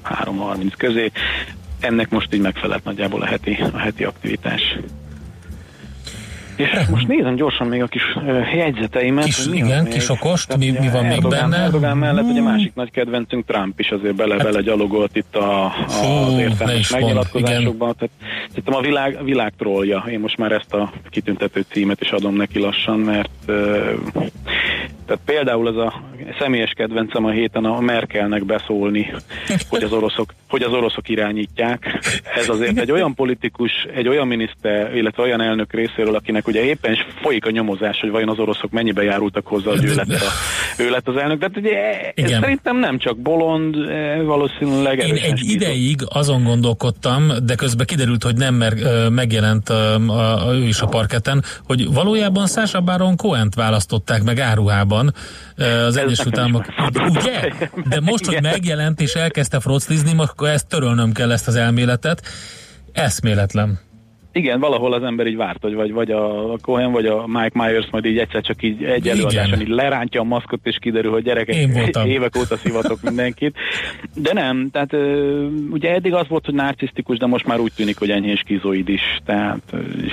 315-330 0.05 0.73
közé. 0.77 1.11
Ennek 1.81 2.11
most 2.11 2.35
így 2.35 2.41
megfelelt 2.41 2.85
nagyjából 2.85 3.23
a 3.23 3.27
heti, 3.27 3.59
a 3.73 3.79
heti 3.79 4.05
aktivitás. 4.05 4.79
És 6.61 6.87
most 6.91 7.09
nézem 7.09 7.35
gyorsan 7.35 7.67
még 7.67 7.83
a 7.83 7.87
kis 7.87 8.03
uh, 8.17 8.55
jegyzeteimet. 8.55 9.25
Kis- 9.25 9.49
mi 9.49 9.57
igen, 9.57 9.83
még. 9.83 9.93
kis 9.93 10.09
okost, 10.09 10.47
Tehát 10.47 10.63
mi- 10.63 10.79
mi 10.81 10.89
van 10.89 11.03
még 11.03 11.13
Erdogán, 11.13 11.51
benne? 11.51 11.63
Erdogán 11.63 11.97
mellett 11.97 12.25
ugye 12.25 12.41
másik 12.43 12.75
nagy 12.75 12.91
kedvencünk 12.91 13.47
Trump 13.47 13.81
is 13.81 13.91
azért 13.91 14.15
bele, 14.15 14.37
bele 14.37 14.61
gyalogolt 14.61 15.17
itt 15.17 15.37
a, 15.37 15.65
a, 15.65 15.71
Fú, 15.89 16.07
az 16.07 16.39
értelmes 16.39 16.91
megnyilatkozásokban. 16.91 17.95
Tehát 17.99 18.15
szerintem 18.49 18.75
a 18.75 18.81
világ, 18.81 19.25
világ 19.25 19.53
trollja. 19.59 20.05
Én 20.11 20.21
most 20.21 20.37
már 20.37 20.53
ezt 20.53 20.75
a 20.75 20.93
kitüntető 21.11 21.65
címet 21.71 22.01
is 22.01 22.11
adom 22.11 22.35
neki 22.35 22.59
lassan, 22.59 22.99
mert 22.99 23.31
uh, 23.49 23.55
tehát 25.07 25.25
például 25.25 25.69
ez 25.69 25.77
a 25.77 26.03
személyes 26.39 26.71
kedvencem 26.77 27.25
a 27.25 27.31
héten 27.31 27.65
a 27.65 27.81
Merkelnek 27.81 28.45
beszólni, 28.45 29.13
hogy 29.69 29.83
az 29.83 29.93
oroszok, 29.93 30.35
hogy 30.51 30.63
az 30.63 30.73
oroszok 30.73 31.09
irányítják. 31.09 31.99
Ez 32.35 32.49
azért 32.49 32.79
egy 32.79 32.91
olyan 32.91 33.15
politikus, 33.15 33.71
egy 33.95 34.09
olyan 34.09 34.27
miniszter, 34.27 34.97
illetve 34.97 35.23
olyan 35.23 35.41
elnök 35.41 35.73
részéről, 35.73 36.15
akinek 36.15 36.47
ugye 36.47 36.65
éppen 36.65 36.93
is 36.93 37.07
folyik 37.23 37.47
a 37.47 37.51
nyomozás, 37.51 38.01
hogy 38.01 38.11
vajon 38.11 38.29
az 38.29 38.39
oroszok 38.39 38.71
mennyibe 38.71 39.03
járultak 39.03 39.47
hozzá, 39.47 39.71
hogy 39.71 39.85
ő 39.85 39.95
lett, 39.95 40.11
a, 40.11 40.31
ő 40.79 40.91
lett 40.91 41.09
az 41.09 41.17
elnök. 41.17 41.39
De 41.39 41.47
hát 41.47 41.57
ugye 41.57 42.01
ez 42.15 42.31
szerintem 42.31 42.79
nem 42.79 42.99
csak 42.99 43.19
bolond, 43.19 43.75
eh, 43.75 44.23
valószínűleg 44.23 44.99
Én 44.99 45.15
egy 45.15 45.37
skizofrén. 45.37 45.57
ideig 45.57 46.01
azon 46.09 46.43
gondolkodtam, 46.45 47.33
de 47.45 47.55
közben 47.55 47.87
kiderült, 47.87 48.23
hogy 48.23 48.37
nem, 48.37 48.55
mert 48.55 49.11
megjelent 49.11 49.69
ö, 49.69 49.95
a, 50.07 50.49
a, 50.49 50.55
ő 50.55 50.67
is 50.67 50.81
a 50.81 50.87
parketen, 50.87 51.45
hogy 51.65 51.93
valójában 51.93 52.47
Sasha 52.47 52.81
Baron 52.81 53.17
Cohen-t 53.17 53.55
választották 53.55 54.23
meg 54.23 54.39
áruhában 54.39 55.15
az 55.87 55.97
Egyesült 55.97 56.39
Államok. 56.39 56.65
Ugye? 57.09 57.53
De 57.89 58.01
most, 58.01 58.27
hogy 58.27 58.43
megjelent 58.43 59.01
és 59.01 59.15
elkezdte 59.15 59.61
froclizni, 59.61 60.13
akkor 60.41 60.53
ezt 60.53 60.67
törölnöm 60.67 61.13
kell 61.13 61.33
ezt 61.33 61.49
az 61.49 61.55
elméletet. 61.55 62.23
Eszméletlen. 62.93 63.90
Igen, 64.33 64.61
valahol 64.61 64.93
az 64.93 65.03
ember 65.03 65.27
így 65.27 65.37
várt, 65.37 65.63
hogy 65.63 65.75
vagy, 65.75 65.93
vagy 65.93 66.11
a 66.11 66.57
Cohen, 66.63 66.93
vagy 66.93 67.07
a 67.07 67.27
Mike 67.27 67.51
Myers 67.65 67.87
majd 67.91 68.05
így 68.05 68.19
egyszer 68.19 68.43
csak 68.43 68.63
így 68.63 68.85
egy 68.85 69.09
előadáson 69.09 69.61
így 69.61 69.69
lerántja 69.69 70.21
a 70.21 70.25
maszkot, 70.25 70.61
és 70.63 70.77
kiderül, 70.81 71.11
hogy 71.11 71.23
gyerekek, 71.23 71.55
Én 71.55 71.73
voltam. 71.73 72.07
évek 72.17 72.37
óta 72.39 72.57
szivatok 72.57 73.03
mindenkit. 73.03 73.57
De 74.15 74.33
nem, 74.33 74.69
tehát 74.73 74.93
ugye 75.71 75.95
eddig 75.95 76.15
az 76.15 76.29
volt, 76.29 76.45
hogy 76.45 76.55
narcisztikus, 76.55 77.19
de 77.19 77.27
most 77.27 77.47
már 77.47 77.61
úgy 77.61 77.73
tűnik, 77.77 77.99
hogy 77.99 78.11
enyhén 78.11 78.37
skizoid 78.37 78.89
is, 78.89 79.21
tehát 79.25 79.63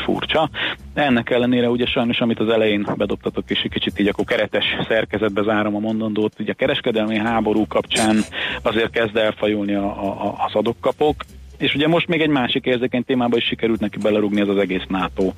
furcsa. 0.06 0.50
Ennek 0.94 1.30
ellenére 1.30 1.70
ugye 1.70 1.86
sajnos, 1.86 2.20
amit 2.20 2.40
az 2.40 2.50
elején 2.50 2.88
bedobtatok, 2.98 3.44
és 3.50 3.62
egy 3.64 3.72
kicsit 3.72 4.00
így 4.00 4.08
akkor 4.08 4.26
keretes 4.26 4.66
szerkezetbe 4.88 5.44
zárom 5.44 5.76
a 5.76 5.80
mondandót, 5.80 6.34
ugye 6.40 6.52
a 6.52 6.56
kereskedelmi 6.56 7.18
háború 7.18 7.68
kapcsán 7.68 8.18
azért 8.62 8.90
kezd 8.92 9.18
elfajulni 9.18 9.74
a, 9.74 9.86
a- 9.86 10.36
az 10.48 10.56
adokkapok, 10.56 11.16
és 11.58 11.76
ugye 11.76 11.88
most 11.88 12.08
még 12.08 12.22
egy 12.22 12.30
másik 12.30 12.66
érzékeny 12.66 13.04
témába 13.04 13.38
is 13.38 13.46
sikerült 13.46 13.80
neki 13.80 13.98
belerugni 13.98 14.42
ez 14.42 14.48
az 14.48 14.58
egész 14.58 14.84
NATO, 14.88 15.32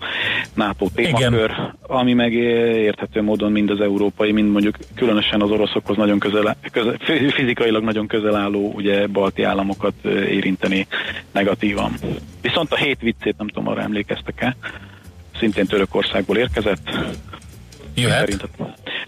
NATO 0.54 0.88
témakör, 0.96 1.50
Igen. 1.50 1.78
ami 1.82 2.14
meg 2.14 2.34
érthető 2.34 3.22
módon 3.22 3.52
mind 3.52 3.70
az 3.70 3.82
európai, 3.82 4.32
mind 4.32 4.52
mondjuk 4.52 4.78
különösen 4.96 5.42
az 5.42 5.52
oroszokhoz 5.52 5.98
nagyon 5.98 6.20
közel, 6.20 6.56
közel 6.72 6.98
fizikailag 7.36 7.84
nagyon 7.84 8.08
közel 8.08 8.36
álló 8.36 8.72
ugye 8.76 9.08
balti 9.08 9.44
államokat 9.44 10.06
érinteni 10.06 10.88
negatívan. 11.32 11.94
Viszont 12.42 12.72
a 12.72 12.76
hét 12.76 13.00
viccét 13.00 13.38
nem 13.38 13.48
tudom, 13.48 13.68
arra 13.68 13.82
emlékeztek-e, 13.82 14.56
szintén 15.40 15.66
Törökországból 15.66 16.38
érkezett. 16.38 16.90
Jöhet? 18.00 18.20
Szerint 18.20 18.48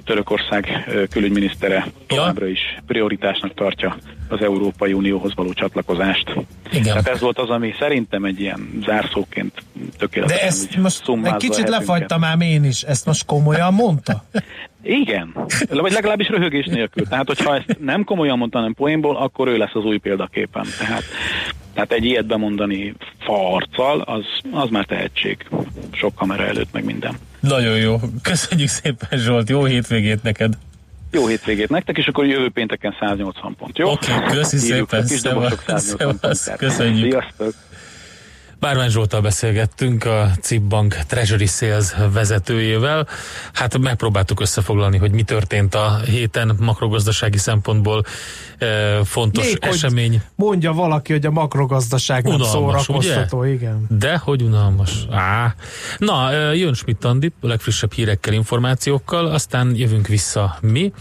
Törökország 0.03 0.89
külügyminisztere 1.09 1.87
továbbra 2.07 2.47
is 2.47 2.59
prioritásnak 2.85 3.53
tartja 3.53 3.97
az 4.27 4.41
Európai 4.41 4.93
Unióhoz 4.93 5.35
való 5.35 5.53
csatlakozást. 5.53 6.33
Igen. 6.71 6.83
Tehát 6.83 7.07
ez 7.07 7.19
volt 7.19 7.39
az, 7.39 7.49
ami 7.49 7.73
szerintem 7.79 8.23
egy 8.23 8.39
ilyen 8.39 8.81
zárszóként 8.85 9.63
tökéletes. 9.97 10.37
De 10.37 10.43
ezt 10.43 10.75
most 10.75 11.01
egy 11.23 11.35
kicsit 11.35 11.69
lefagytam 11.69 12.23
ám 12.23 12.41
én 12.41 12.63
is, 12.63 12.81
ezt 12.81 13.05
most 13.05 13.25
komolyan 13.25 13.73
mondta? 13.73 14.23
Igen, 14.83 15.33
vagy 15.69 15.91
legalábbis 15.91 16.27
röhögés 16.27 16.65
nélkül. 16.65 17.07
Tehát, 17.07 17.27
hogyha 17.27 17.55
ezt 17.55 17.77
nem 17.79 18.03
komolyan 18.03 18.37
mondta, 18.37 18.57
hanem 18.57 18.73
poénból, 18.73 19.17
akkor 19.17 19.47
ő 19.47 19.57
lesz 19.57 19.73
az 19.75 19.83
új 19.83 19.97
példaképen. 19.97 20.65
Tehát, 20.79 21.03
tehát 21.73 21.91
egy 21.91 22.05
ilyet 22.05 22.25
bemondani 22.25 22.93
farccal, 23.19 24.01
az, 24.01 24.25
az 24.51 24.69
már 24.69 24.85
tehetség. 24.85 25.45
Sok 25.91 26.15
kamera 26.15 26.45
előtt, 26.45 26.71
meg 26.71 26.83
minden. 26.83 27.15
Nagyon 27.41 27.77
jó. 27.77 27.99
Köszönjük 28.21 28.67
szépen 28.69 29.19
Zsolt, 29.19 29.49
jó 29.49 29.63
hétvégét 29.63 30.23
neked. 30.23 30.57
Jó 31.11 31.27
hétvégét 31.27 31.69
nektek, 31.69 31.97
és 31.97 32.07
akkor 32.07 32.25
jövő 32.25 32.49
pénteken 32.49 32.95
180 32.99 33.55
pont, 33.55 33.77
jó? 33.77 33.91
Oké, 33.91 34.11
köszi 34.27 34.57
Írjuk 34.57 34.89
szépen, 34.89 35.05
szevasz, 35.05 35.53
180 35.65 35.79
szevasz, 35.79 36.19
pontját. 36.19 36.57
köszönjük. 36.57 37.11
Sziasztok! 37.11 37.53
Bárvány 38.61 38.89
Zsoltal 38.89 39.21
beszélgettünk, 39.21 40.05
a 40.05 40.31
CIP 40.41 40.61
Bank 40.61 40.93
Treasury 40.93 41.45
Sales 41.45 41.93
vezetőjével. 42.13 43.07
Hát 43.53 43.77
megpróbáltuk 43.77 44.39
összefoglalni, 44.39 44.97
hogy 44.97 45.11
mi 45.11 45.23
történt 45.23 45.75
a 45.75 45.99
héten 46.05 46.55
makrogazdasági 46.59 47.37
szempontból 47.37 48.03
e, 48.57 49.03
fontos 49.03 49.45
Még, 49.45 49.57
esemény. 49.61 50.21
Mondja 50.35 50.73
valaki, 50.73 51.11
hogy 51.11 51.25
a 51.25 51.31
makrogazdaság 51.31 52.23
nem 52.23 52.33
Unalmas, 52.33 52.83
szórakoztató, 52.83 53.43
igen. 53.43 53.85
De 53.89 54.17
hogy 54.17 54.41
unalmas. 54.41 55.05
Á. 55.11 55.55
Na, 55.97 56.31
e, 56.31 56.55
jön 56.55 56.73
Schmidt 56.73 57.05
Andi, 57.05 57.31
a 57.41 57.47
legfrissebb 57.47 57.93
hírekkel, 57.93 58.33
információkkal, 58.33 59.25
aztán 59.25 59.75
jövünk 59.75 60.07
vissza 60.07 60.57
mi. 60.61 60.93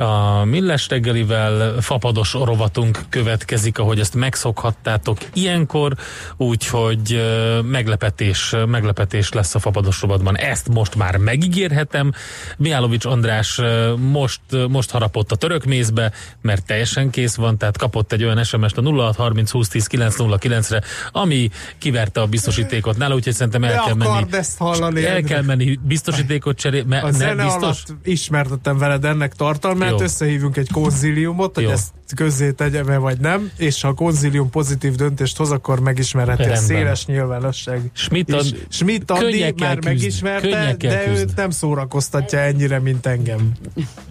A 0.00 0.44
Milles 0.44 0.88
reggelivel 0.88 1.80
fapados 1.80 2.32
rovatunk 2.32 3.00
következik, 3.08 3.78
ahogy 3.78 4.00
ezt 4.00 4.14
megszokhattátok 4.14 5.18
ilyenkor, 5.32 5.92
úgyhogy 6.36 7.22
meglepetés, 7.64 8.54
meglepetés 8.66 9.32
lesz 9.32 9.54
a 9.54 9.58
fapados 9.58 10.00
rovatban. 10.00 10.36
Ezt 10.36 10.68
most 10.68 10.94
már 10.94 11.16
megígérhetem. 11.16 12.12
Miálovics 12.56 13.04
András 13.04 13.60
most, 13.96 14.40
most 14.68 14.90
harapott 14.90 15.32
a 15.32 15.36
török 15.36 15.64
mézbe, 15.64 16.12
mert 16.40 16.66
teljesen 16.66 17.10
kész 17.10 17.34
van, 17.34 17.58
tehát 17.58 17.76
kapott 17.78 18.12
egy 18.12 18.24
olyan 18.24 18.44
SMS-t 18.44 18.78
a 18.78 18.82
0630 18.82 19.50
2010 19.50 19.86
909-re, 19.90 20.82
ami 21.12 21.50
kiverte 21.78 22.20
a 22.20 22.26
biztosítékot 22.26 22.96
nála, 22.96 23.14
úgyhogy 23.14 23.32
szerintem 23.34 23.64
el 23.64 23.74
Ne 23.74 23.82
kell 23.84 23.94
menni. 23.94 24.26
ezt 24.30 24.58
hallani, 24.58 25.06
El 25.06 25.22
kell 25.22 25.42
menni 25.42 25.78
biztosítékot 25.82 26.58
cserélni, 26.58 26.96
A 26.96 27.00
nem 27.02 27.12
zene 27.12 27.42
biztos. 27.42 27.60
alatt 27.62 27.86
ismertettem 28.02 28.78
veled 28.78 29.04
ennek 29.04 29.34
tartalmát, 29.34 29.87
Jó. 29.90 30.00
összehívunk 30.00 30.56
egy 30.56 30.70
konziliumot, 30.72 31.54
hogy 31.54 31.64
Jó. 31.64 31.70
ezt 31.70 31.88
közzé 32.14 32.50
tegyem 32.50 33.00
vagy 33.00 33.18
nem, 33.20 33.50
és 33.56 33.80
ha 33.80 33.88
a 33.88 33.94
konzilium 33.94 34.50
pozitív 34.50 34.94
döntést 34.94 35.36
hoz, 35.36 35.50
akkor 35.50 35.80
megismerheti 35.80 36.42
a 36.42 36.46
Rendben. 36.46 36.64
széles 36.64 37.06
nyilvánosság. 37.06 37.90
Schmidt 37.92 38.32
Andi- 38.32 38.66
Schmidt 38.68 39.10
Andi 39.10 39.54
már 39.58 39.74
küzd, 39.74 39.84
megismerte, 39.84 40.76
de 40.78 41.04
küzd. 41.04 41.20
őt 41.20 41.36
nem 41.36 41.50
szórakoztatja 41.50 42.38
ennyire, 42.38 42.78
mint 42.78 43.06
engem. 43.06 43.52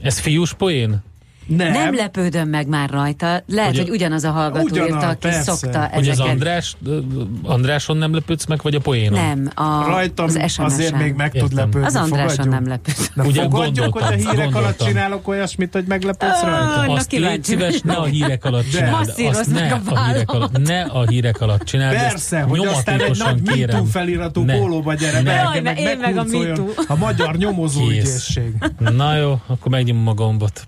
Ez 0.01 0.19
fiús 0.19 0.53
poén? 0.53 1.03
Nem. 1.47 1.71
Nem 1.71 1.95
lepődöm 1.95 2.49
meg 2.49 2.67
már 2.67 2.89
rajta. 2.89 3.43
Lehet, 3.47 3.69
Hogy 3.69 3.79
hogy, 3.79 3.89
a- 3.89 3.91
ugyanaz 3.91 4.23
a 4.23 4.31
hallgató 4.31 4.63
Ugyanaz, 4.65 4.89
írta, 4.89 5.07
aki 5.07 5.17
persze. 5.19 5.41
szokta 5.41 5.89
Hogy 5.93 6.01
az 6.07 6.07
ezeket. 6.13 6.31
András, 6.31 6.77
Andráson 7.43 7.97
nem 7.97 8.13
lepődsz 8.13 8.45
meg, 8.45 8.59
vagy 8.63 8.75
a 8.75 8.79
poénon? 8.79 9.19
Nem, 9.19 9.49
a, 9.55 9.85
Rajtam 9.87 10.25
az 10.25 10.31
SMS-en. 10.33 10.65
azért 10.65 10.97
még 10.97 11.13
meg 11.13 11.31
tud 11.31 11.41
Értem. 11.41 11.57
lepődni. 11.57 11.87
Az 11.87 11.95
Andráson 11.95 12.29
fogadjuk? 12.29 12.53
nem 12.53 12.67
lepődöm. 12.67 13.05
Na, 13.13 13.23
Ugye 13.23 13.41
fogadjuk, 13.41 13.93
hogy 13.93 14.01
a 14.03 14.05
gondoltam, 14.05 14.17
hírek 14.31 14.37
alatt 14.45 14.53
gondoltam. 14.53 14.87
csinálok 14.87 15.27
olyasmit, 15.27 15.73
hogy 15.73 15.85
meglepődsz 15.87 16.41
rajta? 16.41 16.85
na, 16.85 16.93
Azt 16.93 17.11
légy 17.11 17.43
szíves, 17.43 17.81
ne 17.81 17.93
a 17.93 18.05
hírek 18.05 18.45
alatt 18.45 18.69
csináld. 18.69 19.13
Azt 19.29 19.53
meg 19.53 19.69
ne 19.69 19.73
a 19.73 19.81
a, 19.95 20.05
hírek 20.05 20.31
alatt, 20.31 20.57
ne 20.57 20.81
a 20.81 21.07
hírek 21.07 21.41
alatt 21.41 21.63
csináld. 21.63 21.95
Persze, 21.95 22.41
hogy 22.41 22.59
aztán 22.59 22.99
egy 22.99 22.99
nyomatékosan 22.99 23.41
nagy. 23.45 23.59
MeToo 23.59 23.83
feliratú 23.83 24.45
pólóba 24.45 24.93
gyere 24.93 25.21
be, 25.21 25.49
én 25.77 25.97
meg 25.97 26.17
a 26.17 26.23
MeToo. 26.23 26.65
a 26.87 26.95
magyar 26.95 27.35
nyomozóügyészség. 27.35 28.53
Na 28.95 29.15
jó, 29.15 29.39
akkor 29.47 29.71
megnyomom 29.71 30.07
a 30.07 30.13
gombot. 30.13 30.67